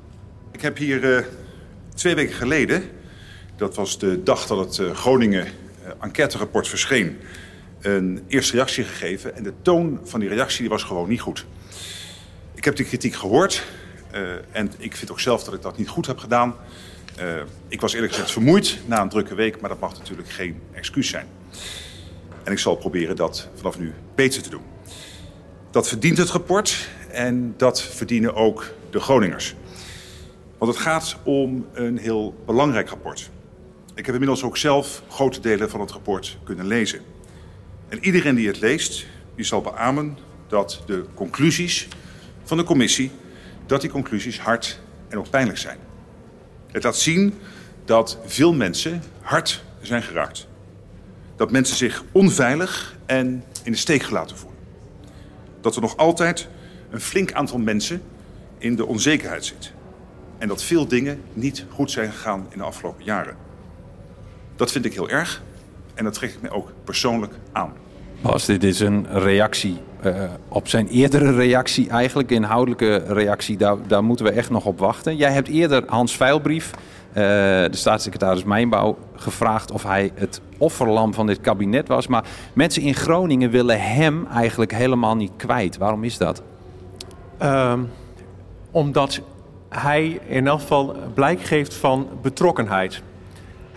[0.51, 1.19] Ik heb hier uh,
[1.95, 2.84] twee weken geleden,
[3.60, 7.17] dat was de dag dat het uh, Groningen uh, enquêterapport verscheen,
[7.82, 9.36] een eerste reactie gegeven.
[9.36, 11.45] En de toon van die reactie was gewoon niet goed.
[12.54, 13.63] Ik heb die kritiek gehoord
[14.52, 16.56] en ik vind ook zelf dat ik dat niet goed heb gedaan.
[17.19, 20.62] Uh, ik was eerlijk gezegd vermoeid na een drukke week, maar dat mag natuurlijk geen
[20.72, 21.28] excuus zijn.
[22.43, 24.63] En ik zal proberen dat vanaf nu beter te doen.
[25.72, 29.56] Dat verdient het rapport en dat verdienen ook de Groningers.
[30.58, 33.30] Want het gaat om een heel belangrijk rapport.
[34.00, 37.02] Ik heb inmiddels ook zelf grote delen van het rapport kunnen lezen.
[37.88, 41.88] En iedereen die het leest, die zal beamen dat de conclusies
[42.44, 43.12] van de commissie,
[43.66, 45.78] dat die conclusies hard en ook pijnlijk zijn.
[46.72, 47.34] Het laat zien
[47.86, 50.48] dat veel mensen hard zijn geraakt.
[51.36, 54.60] Dat mensen zich onveilig en in de steek gelaten voelen.
[55.62, 56.48] Dat er nog altijd
[56.90, 58.02] een flink aantal mensen
[58.58, 59.74] in de onzekerheid zit.
[60.38, 63.49] En dat veel dingen niet goed zijn gegaan in de afgelopen jaren.
[64.60, 65.41] Dat vind ik heel erg
[65.93, 67.74] en dat trek ik me ook persoonlijk aan.
[68.22, 73.58] Bas, dit is een reactie uh, op zijn eerdere reactie, eigenlijk inhoudelijke reactie.
[73.58, 75.15] Daar, daar moeten we echt nog op wachten.
[75.15, 81.28] Jij hebt eerder Hans Veilbrief, uh, de staatssecretaris Mijnbouw, gevraagd of hij het offerlam van
[81.28, 82.08] dit kabinet was.
[82.08, 85.78] Maar mensen in Groningen willen hem eigenlijk helemaal niet kwijt.
[85.78, 86.41] Waarom is dat?
[87.43, 87.89] Um,
[88.72, 89.22] omdat
[89.69, 93.02] hij in elk geval blijk geeft van betrokkenheid.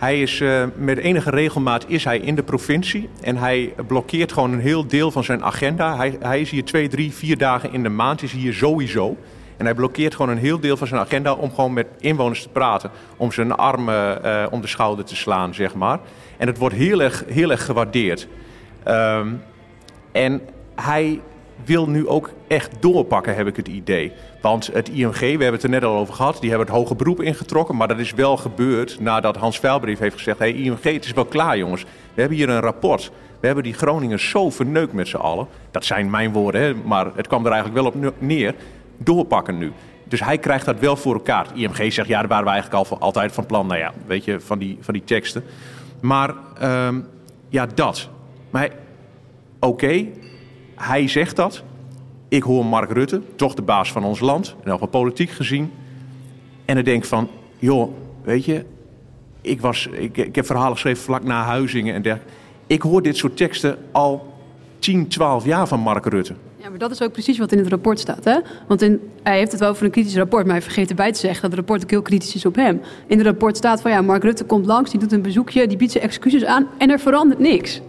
[0.03, 4.51] Hij is uh, met enige regelmaat is hij in de provincie en hij blokkeert gewoon
[4.51, 5.95] een heel deel van zijn agenda.
[5.95, 9.17] Hij, hij is hier twee, drie, vier dagen in de maand, is hier sowieso.
[9.57, 12.49] En hij blokkeert gewoon een heel deel van zijn agenda om gewoon met inwoners te
[12.49, 12.91] praten.
[13.17, 15.99] Om zijn armen uh, om de schouder te slaan, zeg maar.
[16.37, 18.27] En het wordt heel erg, heel erg gewaardeerd.
[18.87, 19.41] Um,
[20.11, 20.41] en
[20.75, 21.19] hij
[21.65, 24.11] wil nu ook echt doorpakken, heb ik het idee.
[24.41, 26.95] Want het IMG, we hebben het er net al over gehad, die hebben het hoge
[26.95, 27.75] beroep ingetrokken.
[27.75, 31.25] Maar dat is wel gebeurd nadat Hans Veilbrief heeft gezegd: hey, IMG, het is wel
[31.25, 31.83] klaar, jongens.
[32.13, 33.11] We hebben hier een rapport.
[33.39, 35.47] We hebben die Groningen zo verneukt met z'n allen.
[35.71, 38.55] Dat zijn mijn woorden, hè, maar het kwam er eigenlijk wel op neer.
[38.97, 39.71] Doorpakken nu.
[40.03, 41.47] Dus hij krijgt dat wel voor elkaar.
[41.53, 43.67] IMG zegt, ja, daar waren we eigenlijk al altijd van plan.
[43.67, 45.43] Nou ja, weet je, van die, van die teksten.
[46.01, 47.07] Maar um,
[47.49, 48.09] ja, dat.
[48.49, 48.69] Maar
[49.59, 50.07] oké,
[50.83, 51.63] hij zegt dat.
[52.27, 55.71] Ik hoor Mark Rutte, toch de baas van ons land, en van politiek gezien.
[56.65, 57.93] En ik denk van, joh,
[58.23, 58.65] weet je,
[59.41, 62.33] ik, was, ik, ik heb verhalen geschreven vlak na Huizingen en dergelijke.
[62.67, 64.33] Ik hoor dit soort teksten al
[64.79, 66.33] 10, 12 jaar van Mark Rutte.
[66.57, 68.23] Ja, maar dat is ook precies wat in het rapport staat.
[68.23, 68.39] Hè?
[68.67, 71.19] Want in, hij heeft het wel over een kritisch rapport, maar hij vergeet erbij te
[71.19, 72.81] zeggen dat het rapport ook heel kritisch is op hem.
[73.07, 75.77] In het rapport staat van ja, Mark Rutte komt langs, die doet een bezoekje, die
[75.77, 77.81] biedt zijn excuses aan en er verandert niks.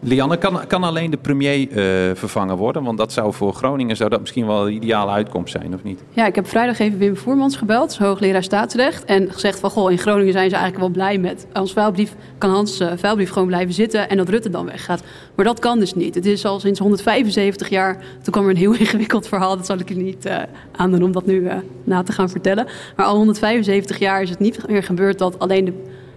[0.00, 2.82] Lianne, kan, kan alleen de premier eh, vervangen worden?
[2.82, 6.02] Want dat zou voor Groningen zou dat misschien wel de ideale uitkomst zijn, of niet?
[6.10, 9.04] Ja, ik heb vrijdag even Wim Voermans gebeld, hoogleraar staatsrecht.
[9.04, 11.46] En gezegd van, goh, in Groningen zijn ze eigenlijk wel blij met...
[11.52, 15.02] Hans vuilbrief kan Hans uh, vuilbrief gewoon blijven zitten en dat Rutte dan weggaat.
[15.34, 16.14] Maar dat kan dus niet.
[16.14, 19.56] Het is al sinds 175 jaar, toen kwam er een heel ingewikkeld verhaal.
[19.56, 20.36] Dat zal ik je niet uh,
[20.72, 21.48] aandoen om dat nu
[21.84, 22.66] na te gaan vertellen.
[22.96, 25.72] Maar al 175 jaar is het niet meer gebeurd dat alleen de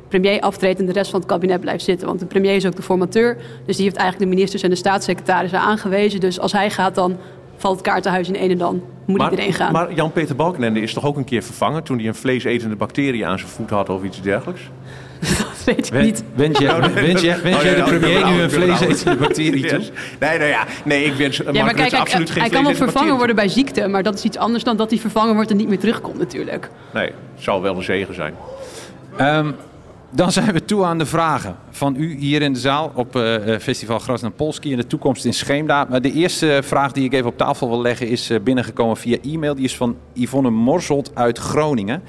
[0.10, 2.08] premier aftreedt en de rest van het kabinet blijft zitten.
[2.08, 3.38] Want de premier is ook de formateur.
[3.66, 6.20] Dus die heeft eigenlijk de ministers en de staatssecretarissen aangewezen.
[6.20, 7.18] Dus als hij gaat, dan
[7.58, 9.72] valt het kaartenhuis in één en dan moet maar, iedereen gaan.
[9.72, 11.84] Maar Jan-Peter Balkenende is toch ook een keer vervangen...
[11.84, 14.62] toen hij een vleesetende bacterie aan zijn voet had of iets dergelijks?
[15.20, 16.24] Dat weet ik niet.
[16.36, 19.20] Wens jij, wens jij, wens Oh, jij ja, de premier ben nu een wel vleesetende
[19.20, 19.80] bacterie toe?
[20.20, 22.76] Nee, nou ja, nee, ik wens Ja, maar kijk, hij, absoluut geen hij kan wel
[22.76, 25.58] vervangen worden bij ziekte, maar dat is iets anders dan dat hij vervangen wordt en
[25.58, 26.70] niet meer terugkomt natuurlijk.
[26.94, 28.34] Nee, zou wel een zegen zijn.
[29.18, 29.52] Ehm,
[30.12, 33.54] dan zijn we toe aan de vragen van u hier in de zaal op eh,
[33.54, 35.86] eh, Festival Grasland Polski in de toekomst in Scheemda.
[35.90, 39.18] Maar de eerste vraag die ik even op tafel wil leggen is eh, binnengekomen via
[39.24, 39.56] e-mail.
[39.56, 42.02] Die is van Yvonne Morselt uit Groningen.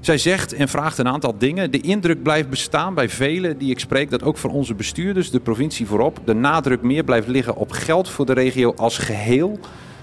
[0.00, 1.70] Zij zegt en vraagt een aantal dingen.
[1.70, 5.40] De indruk blijft bestaan bij velen die ik spreek dat ook voor onze bestuurders, de
[5.40, 9.58] provincie voorop, de nadruk meer blijft liggen op geld voor de regio als geheel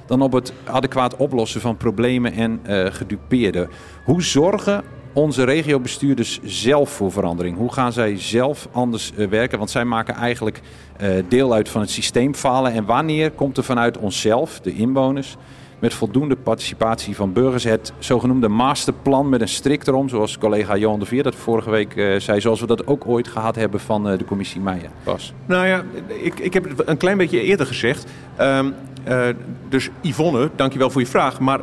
[0.06, 3.70] dan op het adequaat oplossen van problemen en eh gedupeerden.
[4.06, 4.84] Hoe zorgen
[5.20, 7.58] onze regiobestuurders zelf voor verandering?
[7.58, 9.58] Hoe gaan zij zelf anders eh, werken?
[9.58, 10.62] Want zij maken eigenlijk
[10.98, 12.74] eh, deel uit van het systeemfalen.
[12.74, 15.36] En wanneer komt er vanuit onszelf, de inwoners,
[15.80, 21.00] met voldoende participatie van burgers het zogenoemde masterplan met een strik erom, zoals collega Johan
[21.00, 24.10] de Veer dat vorige week eh, zei, zoals we dat ook ooit gehad hebben van
[24.10, 24.90] eh, de commissie Meijer.
[25.04, 25.34] Bas.
[25.46, 28.06] Nou ja, ik, ik heb het een klein beetje eerder gezegd.
[28.36, 28.70] Ehm,
[29.04, 29.28] eh,
[29.70, 31.40] dus Yvonne, dankjewel voor je vraag.
[31.40, 31.60] Maar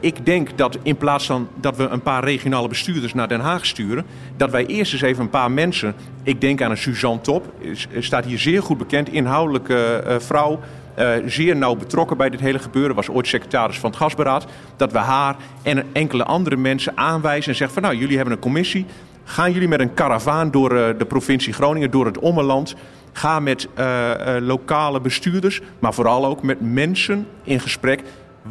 [0.00, 3.66] ik denk dat in plaats van dat we een paar regionale bestuurders naar Den Haag
[3.66, 4.04] sturen...
[4.36, 5.94] dat wij eerst eens even een paar mensen...
[6.22, 7.52] Ik denk aan een Suzanne Top,
[7.98, 10.60] staat hier zeer goed bekend, inhoudelijke vrouw...
[10.96, 14.46] eh, zeer nauw betrokken bij dit hele gebeuren, was ooit secretaris van het Gasberaad.
[14.76, 17.82] Dat we haar en enkele andere mensen aanwijzen en zeggen van...
[17.82, 18.86] nou, jullie hebben een commissie,
[19.24, 22.74] gaan jullie met een karavaan door eh, de provincie Groningen, door het Ommeland...
[23.12, 28.02] Ga met eh, lokale bestuurders, maar vooral ook met mensen in gesprek.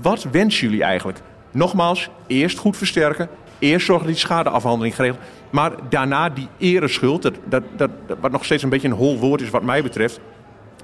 [0.01, 1.19] Wat wensen jullie eigenlijk?
[1.51, 3.29] Nogmaals, eerst goed versterken.
[3.59, 8.45] Eerst zorgen dat die schadeafhandeling geregeld Maar daarna die ereschuld, dat, dat, dat- wat nog
[8.45, 10.19] steeds een beetje een hol woord is wat mij betreft.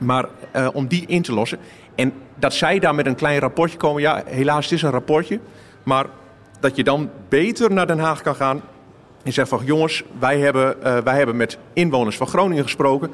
[0.01, 1.59] Maar eh, om die in te lossen.
[1.95, 4.01] En dat zij daar met een klein rapportje komen.
[4.01, 5.39] Ja, helaas, het is een rapportje.
[5.83, 6.05] Maar
[6.59, 8.61] dat je dan beter naar Den Haag kan gaan.
[9.23, 13.11] En zegt van jongens, wij hebben, eh, wij hebben met inwoners van Groningen gesproken.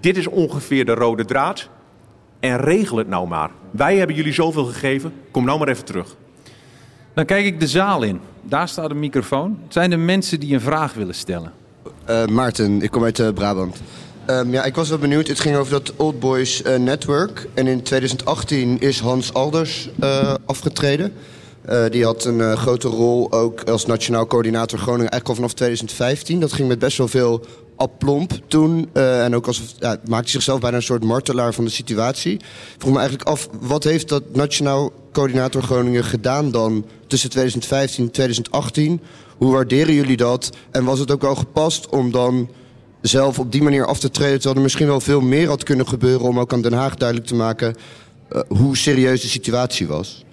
[0.00, 1.68] Dit is ongeveer de rode draad.
[2.40, 3.50] En regel het nou maar.
[3.70, 5.12] Wij hebben jullie zoveel gegeven.
[5.30, 6.16] Kom nou maar even terug.
[7.14, 8.20] Dan kijk ik de zaal in.
[8.42, 9.58] Daar staat een microfoon.
[9.64, 11.52] Het zijn de mensen die een vraag willen stellen.
[12.04, 13.82] Eh, Maarten, ik kom uit Brabant.
[14.26, 15.28] Ehm, ja, ik was wel benieuwd.
[15.28, 17.48] Het ging over dat Old Boys eh, Network.
[17.54, 21.12] En in 2018 is Hans Alders eh, afgetreden.
[21.62, 26.40] Eh, die had een grote rol ook als nationaal coördinator Groningen eigenlijk al vanaf 2015.
[26.40, 27.44] Dat ging met best wel veel
[27.76, 28.90] aplomp toen.
[28.92, 32.32] en ook alsof, ja, maakte zichzelf bijna een soort martelaar van de situatie.
[32.32, 32.40] Ik
[32.78, 38.10] vroeg me eigenlijk af, wat heeft dat nationaal coördinator Groningen gedaan dan tussen 2015 en
[38.10, 39.00] 2018?
[39.36, 40.50] Hoe waarderen jullie dat?
[40.70, 42.48] En was het ook wel gepast om dan
[43.02, 44.34] zelf op die manier af te treden...
[44.34, 46.28] terwijl er misschien wel veel meer had kunnen gebeuren...
[46.28, 47.74] om ook aan Den Haag duidelijk te maken
[48.28, 50.24] eh, hoe serieus de situatie was?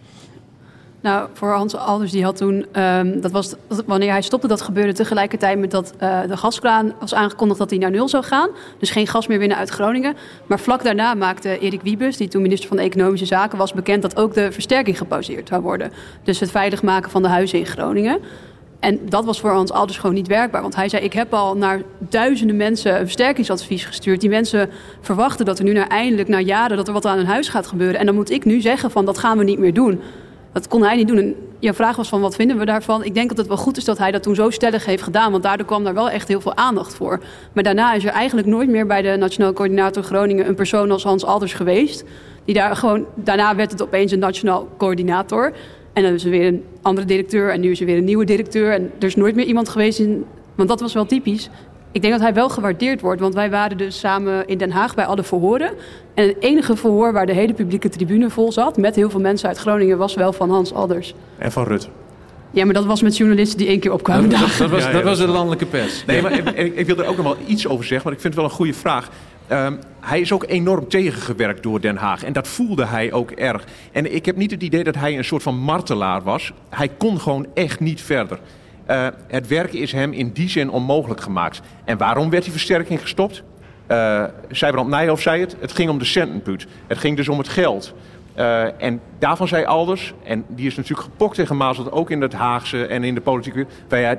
[1.01, 3.53] Nou, voor Hans Alders, die had toen, ehm, dat was
[3.85, 7.79] wanneer hij stopte, dat gebeurde tegelijkertijd met dat eh, de gaskraan was aangekondigd dat hij
[7.79, 8.49] naar nul zou gaan.
[8.79, 10.15] Dus geen gas meer winnen uit Groningen.
[10.45, 14.17] Maar vlak daarna maakte Erik Wiebes, die toen minister van Economische Zaken was, bekend dat
[14.17, 15.91] ook de versterking gepauzeerd zou worden.
[16.23, 18.19] Dus het veilig maken van de huizen in Groningen.
[18.79, 20.61] En dat was voor Hans Alders gewoon niet werkbaar.
[20.61, 24.21] Want hij zei, ik heb al naar duizenden mensen een versterkingsadvies gestuurd.
[24.21, 24.69] Die mensen
[25.01, 27.99] verwachten dat er nu eindelijk, na jaren, dat er wat aan hun huis gaat gebeuren.
[27.99, 30.01] En dan moet ik nu zeggen van, dat gaan we niet meer doen.
[30.51, 31.17] Dat kon hij niet doen.
[31.17, 33.03] En jouw vraag was van, wat vinden we daarvan?
[33.03, 35.31] Ik denk dat het wel goed is dat hij dat toen zo stellig heeft gedaan.
[35.31, 37.19] Want daardoor kwam daar wel echt heel veel aandacht voor.
[37.53, 40.47] Maar daarna is er eigenlijk nooit meer bij de Nationaal Coördinator Groningen...
[40.47, 42.03] een persoon als Hans Alders geweest.
[42.45, 45.53] Die daar gewoon, daarna werd het opeens een Nationaal Coördinator...
[45.93, 48.25] En dan is er weer een andere directeur en nu is er weer een nieuwe
[48.25, 48.71] directeur.
[48.73, 50.25] En er is nooit meer iemand geweest in.
[50.55, 51.49] Want dat was wel typisch.
[51.91, 54.95] Ik denk dat hij wel gewaardeerd wordt, want wij waren dus samen in Den Haag
[54.95, 55.71] bij alle verhoren.
[56.13, 59.47] En het enige verhoor waar de hele publieke tribune vol zat, met heel veel mensen
[59.47, 61.13] uit Groningen, was wel van Hans Alders.
[61.37, 61.87] En van Rutte.
[62.51, 64.29] Ja, maar dat was met journalisten die één keer opkwamen.
[64.29, 66.05] Dat, dat was, Ja, ja, dat was de landelijke pers.
[66.05, 68.21] Nee, maar ik, ik- ik wil er ook nog wel iets over zeggen, want ik
[68.21, 69.09] vind het wel een goede vraag.
[69.49, 72.23] Ehm, hij is ook enorm tegengewerkt door Den Haag.
[72.23, 73.63] En dat voelde hij ook erg.
[73.91, 76.53] En ik heb niet het idee dat hij een soort van martelaar was.
[76.69, 78.39] Hij kon gewoon echt niet verder.
[78.85, 81.61] Eh, het werk is hem in die zin onmogelijk gemaakt.
[81.85, 83.43] En waarom werd die versterking gestopt?
[83.91, 86.67] Uh, Zijbrand Nijhoff zei het, het ging om de centenput.
[86.87, 87.93] Het ging dus om het geld.
[88.37, 92.33] Uh, en daarvan zei Alders, en die is natuurlijk gepokt en gemazeld, ook in het
[92.33, 93.65] Haagse en in de politiek.
[93.87, 94.17] Van, ja,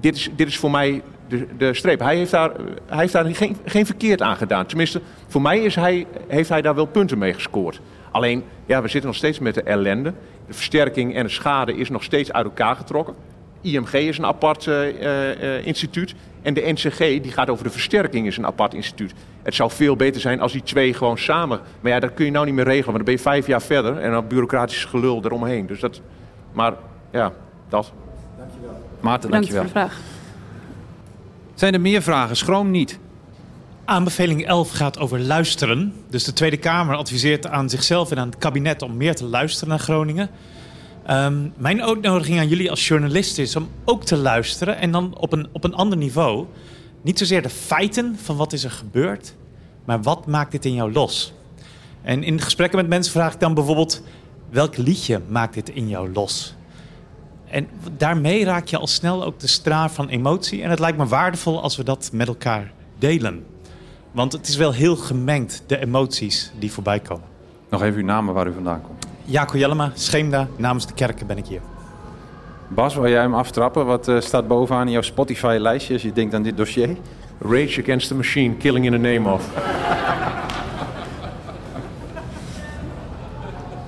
[0.00, 2.00] dit, is, dit is voor mij de, de streep.
[2.00, 2.50] Hij heeft daar,
[2.86, 4.66] hij heeft daar geen, geen verkeerd aan gedaan.
[4.66, 7.80] Tenminste, voor mij is hij, heeft hij daar wel punten mee gescoord.
[8.10, 10.12] Alleen, ja, we zitten nog steeds met de ellende.
[10.46, 13.14] De versterking en de schade is nog steeds uit elkaar getrokken.
[13.60, 16.14] IMG is een apart uh, uh, instituut.
[16.42, 19.14] En de NCG, die gaat over de versterking, is een apart instituut.
[19.42, 21.60] Het zou veel beter zijn als die twee gewoon samen...
[21.80, 23.62] Maar ja, dat kun je nou niet meer regelen, want dan ben je vijf jaar
[23.62, 23.98] verder...
[23.98, 25.66] en dan bureaucratisch gelul eromheen.
[25.66, 26.00] Dus dat...
[26.52, 26.72] Maar
[27.10, 27.32] ja,
[27.68, 27.92] dat.
[28.38, 28.82] Dankjewel.
[29.00, 29.62] Maarten, dankjewel.
[29.62, 30.15] Dank voor de vraag.
[31.56, 32.36] Zijn er meer vragen?
[32.36, 32.98] Schroom niet.
[33.84, 35.94] Aanbeveling 11 gaat over luisteren.
[36.10, 39.68] Dus de Tweede Kamer adviseert aan zichzelf en aan het kabinet om meer te luisteren
[39.68, 40.30] naar Groningen.
[41.10, 45.32] Um, mijn uitnodiging aan jullie als journalist is om ook te luisteren en dan op
[45.32, 46.46] een, op een ander niveau.
[47.02, 49.34] Niet zozeer de feiten van wat is er gebeurd,
[49.84, 51.32] maar wat maakt dit in jou los?
[52.02, 54.02] En in gesprekken met mensen vraag ik dan bijvoorbeeld:
[54.50, 56.55] welk liedje maakt dit in jou los?
[57.50, 60.62] En daarmee raak je al snel ook de straal van emotie.
[60.62, 63.46] En het lijkt me waardevol als we dat met elkaar delen.
[64.12, 67.24] Want het is wel heel gemengd, de emoties die voorbij komen.
[67.70, 69.06] Nog even uw namen waar u vandaan komt.
[69.24, 71.60] Jaco Jellema, Scheemda, namens de kerken ben ik hier.
[72.68, 73.86] Bas, wil jij hem aftrappen?
[73.86, 76.96] Wat uh, staat bovenaan in jouw Spotify-lijstje als je denkt aan dit dossier?
[77.40, 79.50] Rage Against the Machine, Killing in the Name of.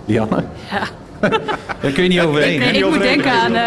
[0.05, 0.45] Lianne?
[0.71, 0.83] Ja.
[1.83, 2.75] Daar kun je niet overheen.
[2.75, 3.61] Ik, moet denken aan uh,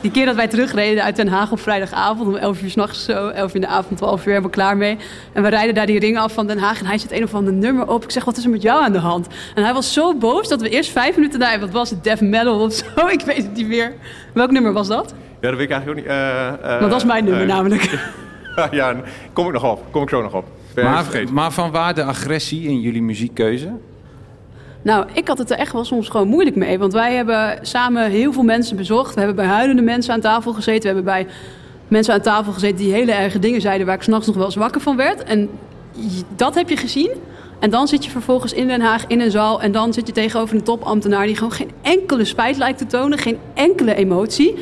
[0.00, 2.28] die keer dat wij terugreden uit Den Haag op vrijdagavond.
[2.28, 4.76] Om 11 uur s'nachts zo, 11 uur in de avond, 12 uur hebben we klaar
[4.76, 4.96] mee.
[5.32, 6.80] En we rijden daar die ring af van Den Haag.
[6.80, 8.04] En hij zet een of ander nummer op.
[8.04, 9.26] Ik zeg, wat is er met jou aan de hand?
[9.54, 11.60] En hij was zo boos dat we eerst vijf minuten daar...
[11.60, 12.04] Wat was het?
[12.04, 13.06] Death metal of zo?
[13.18, 13.92] Ik weet het niet meer.
[14.32, 15.14] Welk nummer was dat?
[15.40, 16.14] Ja, dat weet ik eigenlijk ook niet.
[16.14, 17.98] Uh, uh, dat was mijn nummer namelijk.
[18.70, 18.96] ja,
[19.32, 19.84] kom ik nog op.
[19.90, 20.44] Kom ik zo nog op.
[20.74, 23.72] Maar, maar van waar de agressie in jullie muziekkeuze?
[24.84, 26.78] Nou, ik had het er echt wel soms gewoon moeilijk mee.
[26.78, 29.14] Want wij hebben samen heel veel mensen bezocht.
[29.14, 30.80] We hebben bij huilende mensen aan tafel gezeten.
[30.80, 31.26] We hebben bij
[31.88, 33.86] mensen aan tafel gezeten die hele erge dingen zeiden...
[33.86, 35.22] waar ik s'nachts nog wel eens wakker van werd.
[35.22, 35.50] En
[36.36, 37.10] dat heb je gezien.
[37.58, 39.62] En dan zit je vervolgens in Den Haag in een zaal...
[39.62, 41.26] en dan zit je tegenover een topambtenaar...
[41.26, 43.18] die gewoon geen enkele spijt lijkt te tonen.
[43.18, 44.54] Geen enkele emotie.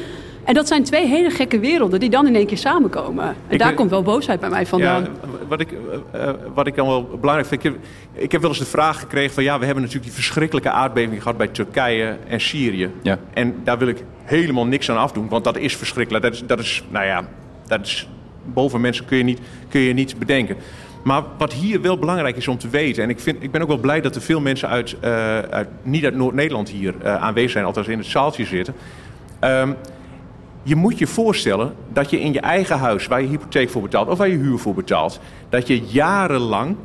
[0.45, 3.25] En dat zijn twee hele gekke werelden die dan in één keer samenkomen.
[3.25, 5.03] En ik daar ben, komt wel boosheid bij mij vandaan.
[5.03, 5.09] Ja,
[5.49, 7.65] wat, ik, uh, wat ik dan wel belangrijk vind.
[7.65, 10.23] Ik heb, ik heb wel eens de vraag gekregen van ja, we hebben natuurlijk die
[10.23, 12.91] verschrikkelijke aardbeving gehad bij Turkije en Syrië.
[13.03, 13.19] Ja.
[13.35, 16.25] En daar wil ik helemaal niks aan afdoen, want dat is verschrikkelijk.
[16.25, 17.29] Dat is, dat is nou ja,
[17.67, 18.09] dat is,
[18.45, 20.57] boven mensen kun je, niet, kun je niet bedenken.
[21.03, 23.69] Maar wat hier wel belangrijk is om te weten, en ik, vind, ik ben ook
[23.69, 27.51] wel blij dat er veel mensen uit, uh, uit niet uit Noord-Nederland hier uh, aanwezig
[27.51, 28.75] zijn, althans in het zaaltje zitten.
[29.41, 29.77] Um,
[30.63, 34.09] je moet je voorstellen dat je in je eigen huis, waar je hypotheek voor betaalt
[34.09, 36.77] of waar je huur voor betaalt, dat je jarenlang,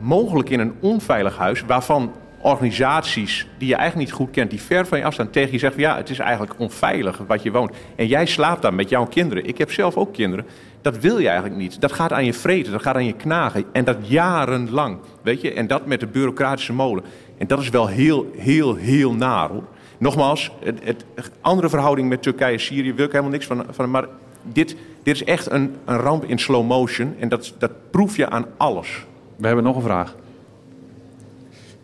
[0.00, 4.86] mogelijk in een onveilig huis, waarvan organisaties die je eigenlijk niet goed kent, die ver
[4.86, 7.72] van je afstaan, tegen je zeggen: ja, het is eigenlijk onveilig wat je woont.
[7.96, 9.46] En jij slaapt daar met jouw kinderen.
[9.46, 10.46] Ik heb zelf ook kinderen.
[10.82, 11.80] Dat wil je eigenlijk niet.
[11.80, 13.64] Dat gaat aan je vreten, dat gaat aan je knagen.
[13.72, 14.98] En dat jarenlang.
[15.22, 15.52] Weet je?
[15.52, 17.04] En dat met de bureaucratische molen.
[17.38, 19.64] En dat is wel heel, heel, heel naar hoor.
[19.98, 20.82] Nogmaals, het,
[21.14, 23.64] het, andere verhouding met Turkije en Syrië wil ik helemaal niks van.
[23.70, 24.06] van maar
[24.42, 27.14] dit, dit is echt een, een ramp in slow motion.
[27.18, 29.06] En dat, dat proef je aan alles.
[29.36, 30.14] We hebben nog een vraag.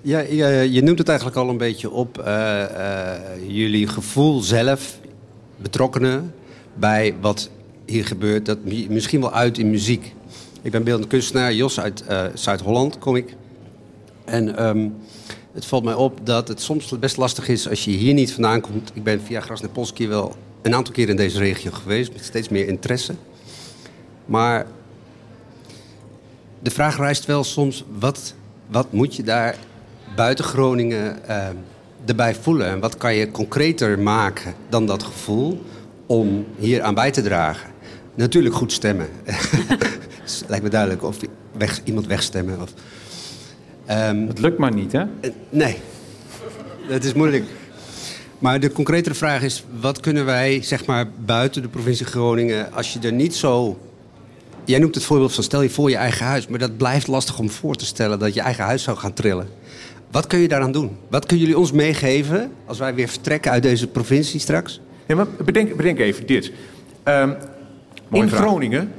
[0.01, 2.19] Ja, je, je noemt het eigenlijk al een beetje op.
[2.19, 3.13] Uh, uh,
[3.47, 4.99] jullie gevoel zelf,
[5.57, 6.35] betrokkenen
[6.75, 7.51] bij wat
[7.87, 10.15] hier gebeurt, dat misschien wel uit in muziek.
[10.63, 13.37] Ik ben beeldend kunstenaar, Jos uit uh, Zuid-Holland kom ik.
[14.25, 14.95] En um,
[15.55, 18.61] het valt mij op dat het soms best lastig is als je hier niet vandaan
[18.61, 18.91] komt.
[18.95, 22.69] Ik ben via Grasnepolski wel een aantal keer in deze regio geweest met steeds meer
[22.69, 23.15] interesse.
[24.27, 24.67] Maar
[26.63, 28.35] de vraag rijst wel soms, wat,
[28.67, 29.57] wat moet je daar
[30.17, 31.47] buiten Groningen uh,
[32.05, 32.67] erbij voelen?
[32.67, 35.63] En wat kan je concreter maken dan dat gevoel
[36.07, 37.71] om hier aan bij te dragen?
[38.15, 39.09] Natuurlijk goed stemmen.
[40.49, 41.03] Lijkt me duidelijk.
[41.03, 41.17] Of
[41.53, 42.61] weg, iemand wegstemmen.
[42.61, 42.73] Of,
[43.91, 45.05] Um, het lukt maar niet, hè?
[45.51, 45.77] Nee,
[46.89, 47.45] dat is moeilijk.
[48.39, 52.93] Maar de concretere vraag is: wat kunnen wij, zeg maar, buiten de provincie Groningen, als
[52.93, 53.79] je er niet zo.
[54.65, 57.39] Jij noemt het voorbeeld van stel je voor je eigen huis, maar dat blijft lastig
[57.39, 59.49] om voor te stellen dat je eigen huis zou gaan trillen.
[60.11, 60.97] Wat kun je daaraan doen?
[61.11, 64.81] Wat kunnen jullie ons meegeven als wij weer vertrekken uit deze provincie straks?
[65.07, 66.53] Ja, maar bedenk, bedenk even dit.
[67.05, 67.35] Um,
[68.11, 68.41] in vraag.
[68.41, 68.93] Groningen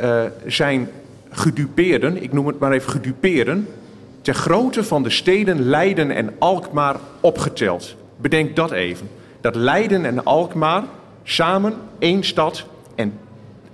[0.00, 0.88] uh, zijn
[1.30, 3.66] gedupeerden, ik noem het maar even gedupeerden,
[4.22, 7.96] ter grootte van de steden Leiden en Alkmaar opgeteld.
[8.16, 9.08] Bedenk dat even.
[9.40, 10.84] Dat Leiden en Alkmaar
[11.22, 13.12] samen één stad en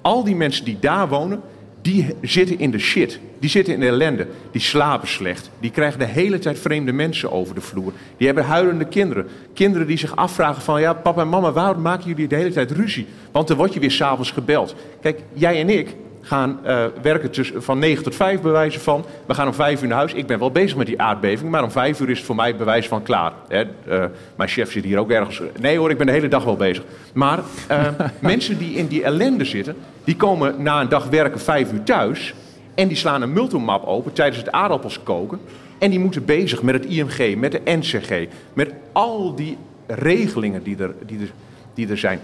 [0.00, 1.40] al die mensen die daar wonen,
[1.82, 3.20] die zitten in de shit.
[3.38, 4.26] Die zitten in de ellende.
[4.50, 5.50] Die slapen slecht.
[5.60, 7.92] Die krijgen de hele tijd vreemde mensen over de vloer.
[8.16, 9.26] Die hebben huilende kinderen.
[9.54, 10.80] Kinderen die zich afvragen van...
[10.80, 13.06] ja, papa en mama, waarom maken jullie de hele tijd ruzie?
[13.32, 14.74] Want dan word je weer s'avonds gebeld.
[15.00, 15.96] Kijk, jij en ik
[16.26, 19.04] gaan eh, werken tussen, van 9 tot 5 bewijzen van.
[19.26, 20.12] We gaan om 5 uur naar huis.
[20.12, 22.56] Ik ben wel bezig met die aardbeving, maar om 5 uur is het voor mij
[22.56, 23.32] bewijs van klaar.
[23.48, 23.64] Hè?
[23.88, 24.04] Eh,
[24.36, 25.42] mijn chef zit hier ook ergens.
[25.60, 26.84] Nee hoor, ik ben de hele dag wel bezig.
[27.12, 27.86] Maar eh,
[28.20, 32.34] mensen die in die ellende zitten, die komen na een dag werken 5 uur thuis.
[32.74, 35.40] En die slaan een multimap open tijdens het aardappels koken.
[35.78, 39.56] En die moeten bezig met het IMG, met de NCG, met al die
[39.86, 41.30] regelingen die er, die er,
[41.74, 42.20] die er zijn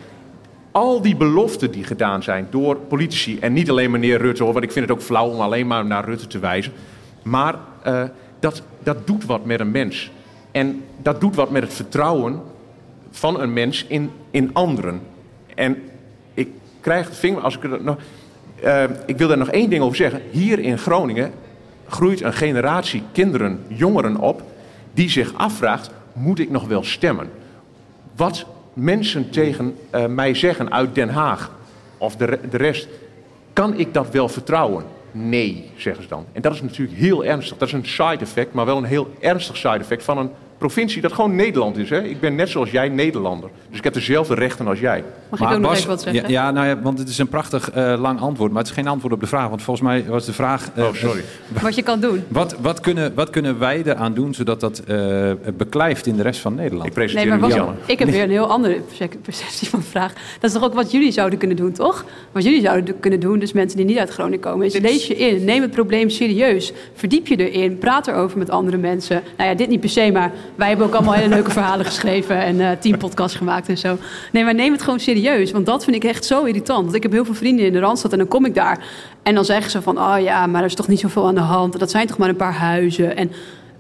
[0.73, 4.64] al die beloften die gedaan zijn door politici, en niet alleen meneer Rutte, hoor, want
[4.64, 6.73] ik vind het ook flauw om alleen maar naar Rutte te wijzen,
[7.23, 7.55] maar
[7.87, 8.03] uh,
[8.41, 10.11] dat, dat doet wat met een mens.
[10.51, 12.41] En dat doet wat met het vertrouwen
[13.11, 15.01] van een mens in, in anderen.
[15.55, 15.83] En
[16.35, 16.49] ik
[16.81, 17.97] krijg het vinger, als ik er nog.
[18.64, 20.23] Uh, ik wil daar nog één ding over zeggen.
[20.31, 21.33] Hier in Groningen
[21.89, 24.43] groeit een generatie kinderen, jongeren op,
[24.95, 27.31] die zich afvraagt: moet ik nog wel stemmen?
[28.16, 31.51] Wat mensen tegen uh, mij zeggen uit Den Haag
[31.99, 32.89] of de, de rest,
[33.53, 34.85] kan ik dat wel vertrouwen?
[35.11, 36.27] Nee, zeggen ze dan.
[36.33, 37.59] En dat is natuurlijk heel ernstig.
[37.59, 40.31] Dat is een side effect, maar wel een heel ernstig side effect van een
[40.63, 41.91] provincie dat gewoon Nederland is.
[41.91, 42.03] Hè?
[42.03, 43.51] Ik ben net zoals jij Nederlander.
[43.69, 45.05] Dus ik heb dezelfde rechten als jij.
[45.29, 46.23] Mag ik ook nog even wat zeggen?
[46.23, 48.53] Ja, ja, nou ja, want het is een prachtig uh, lang antwoord.
[48.53, 49.49] Maar het is geen antwoord op de vraag.
[49.49, 50.71] Want volgens mij was de vraag...
[50.77, 51.23] Uh, oh, sorry.
[51.63, 52.25] wat je kan doen.
[52.29, 56.41] Wat, wat, kunnen, wat kunnen wij eraan doen zodat dat uh, beklijft in de rest
[56.41, 56.87] van Nederland?
[56.87, 57.75] Ik presenteer nee, maar was.
[57.87, 58.81] Ik heb weer een heel andere
[59.23, 60.13] perceptie van de vraag.
[60.13, 62.05] Dat is toch ook wat jullie zouden kunnen doen, toch?
[62.33, 64.67] Wat jullie zouden kunnen doen, dus mensen die niet uit Groningen komen...
[64.67, 66.73] is lees je in, neem het probleem serieus.
[66.95, 69.23] Verdiep je erin, praat erover met andere mensen.
[69.37, 72.37] Nou ja, dit niet per se, maar wij hebben ook allemaal hele leuke verhalen geschreven
[72.37, 73.97] en uh, tien podcasts gemaakt en zo.
[74.33, 76.83] Nee, maar neem het gewoon serieus, want dat vind ik echt zo irritant.
[76.83, 78.85] Want ik heb heel veel vrienden in de Randstad en dan kom ik daar
[79.23, 81.41] en dan zeggen ze van, oh ja, maar er is toch niet zoveel aan de
[81.41, 81.79] hand.
[81.79, 83.17] Dat zijn toch maar een paar huizen.
[83.17, 83.33] En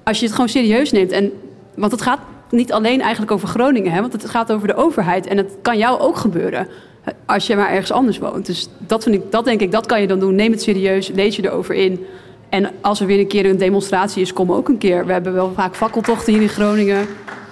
[0.04, 1.32] als je het gewoon serieus neemt, en,
[1.74, 2.20] want het gaat
[2.50, 5.78] niet alleen eigenlijk over Groningen, hè, want het gaat over de overheid en het kan
[5.78, 6.68] jou ook gebeuren
[7.26, 8.46] als je maar ergens anders woont.
[8.46, 10.34] Dus dat, vind ik, dat denk ik, dat kan je dan doen.
[10.34, 12.06] Neem het serieus, lees je erover in.
[12.52, 15.06] En als er weer een keer een demonstratie is, kom ook een keer.
[15.06, 17.06] We hebben wel vaak fakkeltochten hier in Groningen.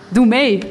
[0.08, 0.62] Doe mee.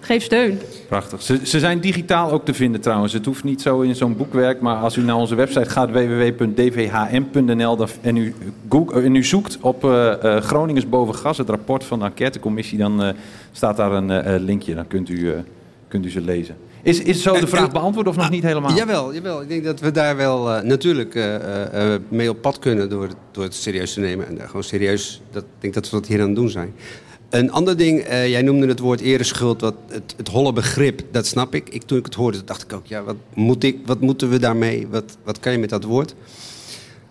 [0.00, 0.60] Geef steun.
[0.88, 1.22] Prachtig.
[1.22, 3.12] Ze, ze, zijn digitaal ook te vinden trouwens.
[3.12, 4.60] Het hoeft niet zo in zo'n boekwerk.
[4.60, 7.86] Maar als u naar onze website gaat, www.dvhm.nl...
[8.00, 8.34] en u,
[8.94, 12.78] en u zoekt op uh, uh, Groningers boven gas, het rapport van de enquêtecommissie...
[12.78, 13.08] dan uh,
[13.52, 14.74] staat daar een linkje.
[14.74, 15.34] Dan kunt u,
[15.88, 16.56] kunt u ze lezen.
[16.82, 18.74] Is, is zo de vraag beantwoord of nog niet helemaal?
[18.76, 19.42] Jawel, jawel.
[19.42, 23.08] Ik denk dat we daar wel uh, natuurlijk uh, uh, mee op pad kunnen door,
[23.30, 24.28] door het serieus te nemen.
[24.28, 26.74] En gewoon serieus, dat, ik denk dat we dat hier aan het doen zijn.
[27.30, 31.54] Een ander ding, jij noemde het woord ereschuld, wat, het, het holle begrip, dat snap
[31.54, 31.68] ik.
[31.68, 31.82] ik.
[31.82, 34.86] Toen ik het hoorde, dacht ik ook, ja, wat, moet ik, wat moeten we daarmee?
[34.90, 36.14] Wat, wat kan je met dat woord?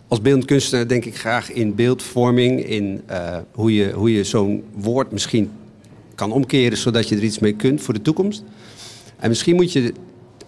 [0.08, 3.02] Als beeldend kunstenaar denk ik graag in beeldvorming, in
[3.52, 5.52] hoe je, hoe je zo'n woord misschien
[6.16, 8.44] kan omkeren, zodat je er iets mee kunt voor de toekomst.
[9.20, 9.94] En misschien moet je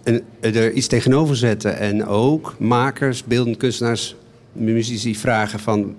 [0.02, 1.78] een, er iets tegenover zetten.
[1.78, 4.16] En ook makers, beeldend kunstenaars,
[4.52, 5.96] muzici vragen van...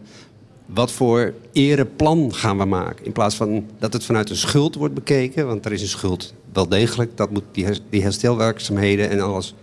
[0.66, 3.06] wat voor ereplan gaan we maken?
[3.06, 5.48] In plaats van dat het vanuit een schuld wordt bekeken.
[5.48, 7.18] Want er is een schuld wel degelijk.
[7.18, 9.56] Dat moet die, die herstelwerkzaamheden en alles...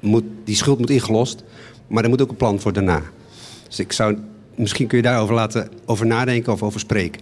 [0.00, 1.44] Moet, die schuld moet ingelost.
[1.86, 3.02] Maar er moet ook een plan voor daarna.
[3.68, 4.18] Dus ik zou...
[4.54, 7.20] Misschien kun je daarover laten over nadenken of over spreken.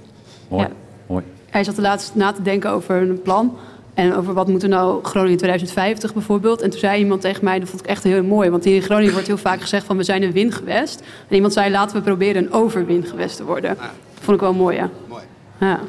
[0.49, 0.73] Mooi, ja.
[1.07, 1.25] mooi.
[1.51, 3.57] Hij zat de laatst na te denken over een plan...
[3.95, 6.61] En over wat moet er nou Groningen 2050 bijvoorbeeld.
[6.61, 8.51] En toen zei iemand tegen mij, dat vond ik echt heel mooi.
[8.51, 11.03] Want hier in Groningen wordt heel vaak gezegd van we zijn een windgewest.
[11.29, 13.77] En iemand zei laten we proberen een overwindgewest te worden.
[13.77, 13.91] Dat
[14.21, 14.91] vond ik wel mooi, ja.
[15.09, 15.23] Mooi.
[15.61, 15.81] Ja.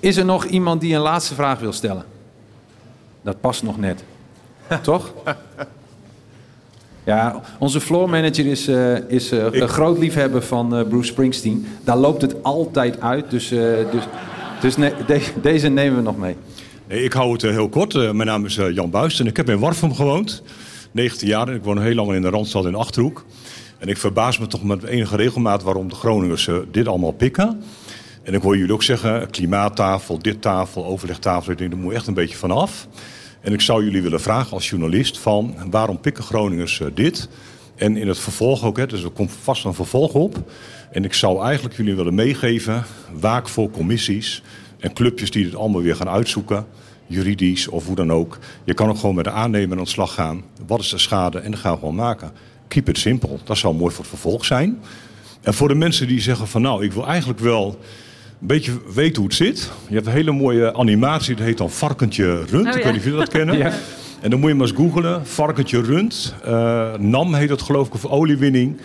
[0.00, 2.04] Is er nog iemand die een laatste vraag wil stellen?
[3.22, 4.04] Dat past nog net.
[4.82, 5.12] Toch?
[7.04, 11.66] Ja, onze floor manager is, uh, is uh, een groot liefhebber van uh, Bruce Springsteen.
[11.84, 13.30] Daar loopt het altijd uit.
[13.30, 14.04] Dus, dus,
[14.60, 16.36] dus ne de deze nemen we nog mee.
[16.92, 17.92] Ik hou het heel kort.
[17.94, 20.42] mijn naam is Jan Buist en ik heb in Warfum gewoond.
[20.90, 23.24] 19 jaar en ik woon heel lang in de Randstad in Achterhoek.
[23.78, 27.62] En ik verbaas me toch met enige regelmaat waarom de Groningers dit allemaal pikken.
[28.22, 31.52] En ik hoor jullie ook zeggen, klimaattafel, dit tafel, overlegtafel.
[31.52, 32.88] Ik denk, daar moet echt een beetje vanaf.
[33.40, 37.28] En ik zou jullie willen vragen als journalist van waarom pikken Groningers dit?
[37.76, 40.52] En in het vervolg ook, hè, dus er komt vast een vervolg op.
[40.90, 42.84] En ik zou eigenlijk jullie willen meegeven,
[43.20, 44.42] waak voor commissies
[44.78, 46.66] en clubjes die dit allemaal weer gaan uitzoeken.
[47.12, 48.38] Juridisch of hoe dan ook.
[48.64, 50.42] Je kan ook gewoon met de aannemer aan de slag gaan.
[50.66, 51.38] Wat is de schade?
[51.38, 52.32] En dat gaan we gewoon maken.
[52.68, 53.40] Keep it simpel.
[53.44, 54.78] Dat zou mooi voor het vervolg zijn.
[55.40, 57.78] En voor de mensen die zeggen van nou, ik wil eigenlijk wel
[58.40, 59.70] een beetje weten hoe het zit.
[59.88, 62.66] Je hebt een hele mooie animatie, dat heet dan Varkentje Rund.
[62.66, 62.78] Oh, ja.
[62.78, 63.58] Ik weet niet of jullie dat kennen.
[63.62, 63.72] Ja.
[64.20, 65.26] En dan moet je maar eens googelen.
[65.26, 66.34] Varkentje Rund.
[66.46, 68.80] Uh, NAM heet dat geloof ik, of oliewinning.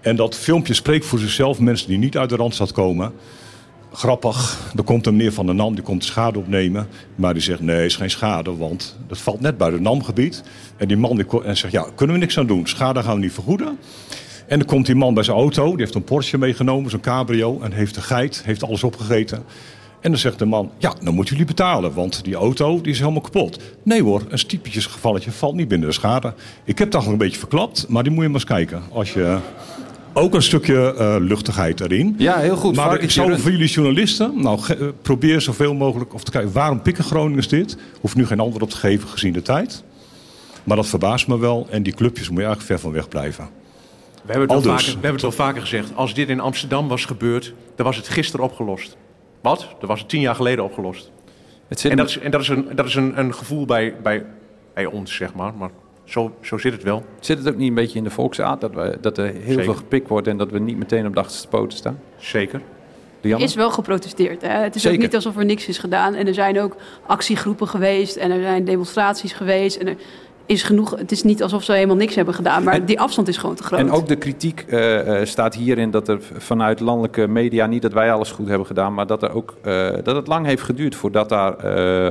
[0.00, 1.58] En dat filmpje spreekt voor zichzelf.
[1.58, 3.12] Mensen die niet uit de Randstad komen.
[3.96, 6.86] Grappig, er komt een meneer van de NAM, die komt de schade opnemen.
[7.14, 10.42] Maar die zegt, nee, is geen schade, want dat valt net buiten het NAM-gebied.
[10.76, 12.66] En die man die, en zegt, ja, kunnen we niks aan doen.
[12.66, 13.78] Schade gaan we niet vergoeden.
[14.46, 17.60] En dan komt die man bij zijn auto, die heeft een Porsche meegenomen, zo'n cabrio.
[17.60, 19.44] En heeft een geit, heeft alles opgegeten.
[20.00, 22.98] En dan zegt de man, ja, dan moeten jullie betalen, want die auto die is
[22.98, 23.58] helemaal kapot.
[23.82, 26.34] Nee hoor, een typisch gevalletje valt niet binnen de schade.
[26.64, 28.82] Ik heb het al een beetje verklapt, maar die moet je maar eens kijken.
[28.92, 29.38] Als je
[30.14, 32.14] ook een stukje eh, luchtigheid erin.
[32.18, 32.76] Ja, heel goed.
[32.76, 36.52] Maar ik zou voor jullie journalisten, nou ge- eh, probeer zoveel mogelijk of te kijken
[36.52, 37.76] waarom pikken Groningers dit.
[38.00, 39.84] Hoef nu geen antwoord op te geven gezien de tijd.
[40.64, 43.44] Maar dat verbaast me wel en die clubjes moet je eigenlijk ver van weg blijven.
[44.24, 44.84] We hebben, het wel Aldus.
[44.86, 45.90] vaker, we hebben het wel vaker gezegd.
[45.94, 48.96] Als dit in Amsterdam was gebeurd, dan was het gisteren opgelost.
[49.40, 49.68] Wat?
[49.80, 51.10] Dan was het tien jaar geleden opgelost.
[51.68, 54.24] zit En, dat is, en dat is, een, dat is een, een gevoel bij, bij,
[54.74, 55.54] bij ons, zeg maar.
[55.58, 55.70] Maar
[56.04, 57.04] zo, zo zit het wel.
[57.20, 59.64] Zit het ook niet een beetje in de volksaard dat, we, dat er heel Zeker.
[59.64, 61.98] veel gepikt wordt en dat we niet meteen op de achterste poten staan?
[62.16, 62.60] Zeker.
[63.20, 64.42] Er is wel geprotesteerd.
[64.42, 64.48] Hè?
[64.48, 64.98] Het is Zeker.
[64.98, 66.14] ook niet alsof er niks is gedaan.
[66.14, 66.76] En er zijn ook
[67.06, 69.76] actiegroepen geweest en er zijn demonstraties geweest.
[69.76, 69.96] En er
[70.46, 70.90] is genoeg.
[70.98, 73.62] Het is niet alsof ze helemaal niks hebben gedaan, maar die afstand is gewoon te
[73.62, 73.80] groot.
[73.80, 78.12] En ook de kritiek eh, staat hierin dat er vanuit landelijke media, niet dat wij
[78.12, 81.28] alles goed hebben gedaan, maar dat, er ook, eh, dat het lang heeft geduurd voordat
[81.28, 81.64] daar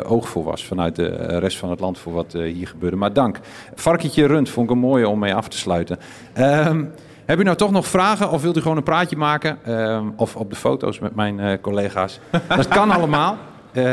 [0.05, 2.95] oog voor was vanuit de rest van het land voor wat hier gebeurde.
[2.95, 3.39] Maar dank.
[3.75, 5.99] Varkentje Rund vond ik een mooie om mee af te sluiten.
[6.33, 6.83] Ehm,
[7.25, 9.57] heb u nou toch nog vragen of wilt u gewoon een praatje maken?
[9.63, 12.19] Ehm, of op de foto's met mijn collega's?
[12.47, 13.37] Dat kan allemaal.
[13.73, 13.83] Eh,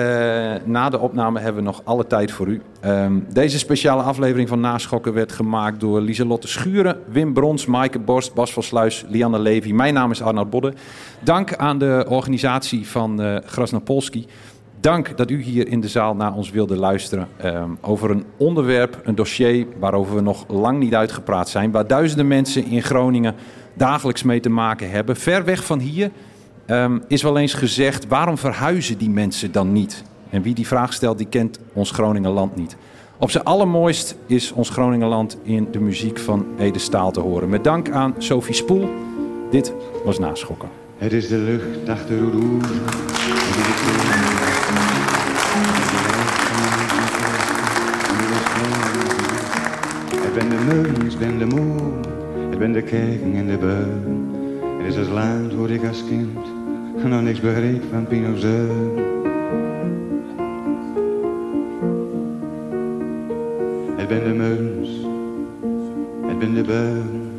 [0.64, 2.62] na de opname hebben we nog alle tijd voor u.
[2.80, 8.34] Ehm, deze speciale aflevering van Naschokken werd gemaakt door Lieselotte Schuren, Wim Brons, Maaike Borst,
[8.34, 9.72] Bas van Sluis, Lianne Levy.
[9.72, 10.72] Mijn naam is Arnoud Bodde.
[11.20, 14.26] Dank aan de organisatie van eh Grasnapolski.
[14.80, 19.00] Dank dat u hier in de zaal naar ons wilde luisteren ehm, over een onderwerp,
[19.04, 21.70] een dossier waarover we nog lang niet uitgepraat zijn.
[21.70, 23.34] Waar duizenden mensen in Groningen
[23.74, 25.16] dagelijks mee te maken hebben.
[25.16, 26.10] Ver weg van hier
[26.70, 30.04] ehm, is wel eens gezegd, waarom verhuizen die mensen dan niet?
[30.30, 32.76] En wie die vraag stelt, die kent ons Groningenland niet.
[33.18, 37.48] Op zijn allermooist is ons Groningenland in de muziek van Ede Staal te horen.
[37.48, 38.88] Met dank aan Sophie Spoel.
[39.50, 39.72] Dit
[40.04, 40.68] was Naschokken.
[40.96, 42.62] Het is de lucht achter de roer.
[50.22, 51.92] Het ben de meulens, ben de moer.
[52.50, 54.34] Het ben de kerken en de beun.
[54.78, 56.59] Het is het land waar ik als kind
[57.08, 58.98] nog niks begreep van Pino's deun.
[63.96, 64.90] Het ben de meulens,
[66.26, 67.30] het ben de beun.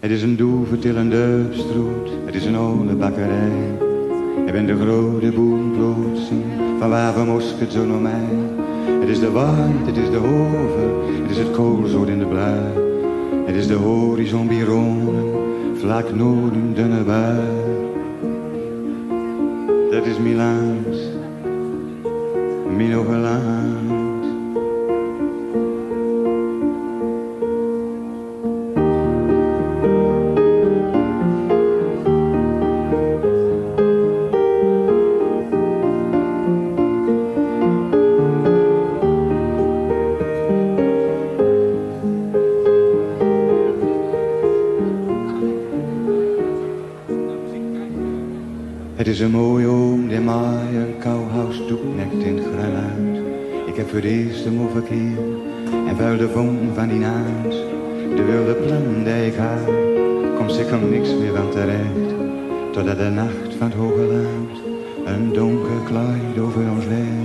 [0.00, 3.52] Het is een doevertillende stroet, het is een oude bakkerij.
[4.46, 6.42] Ik ben de grote boerenplotsen,
[6.78, 8.28] van waar we mosket zo naar mij.
[9.00, 12.60] Het is de waard, het is de hoven, het is het koolzoot in de blui.
[13.46, 15.31] Het is de horizon bironen,
[15.82, 17.42] vlak noorden dunne bui.
[19.90, 20.98] Dat is Milaans,
[22.76, 22.92] mijn
[49.22, 53.22] een mooie oom die een kouhuis doeknekt in granuit.
[53.66, 55.18] Ik heb voor het eerst hem verkeer
[55.88, 57.56] en vuil de vonk van die naams.
[58.16, 59.74] De wilde plan die ik had,
[60.36, 62.14] komt zeker niks meer van terecht.
[62.72, 64.60] Totdat de nacht van het hoge land
[65.04, 67.21] een donker kleid over ons legt.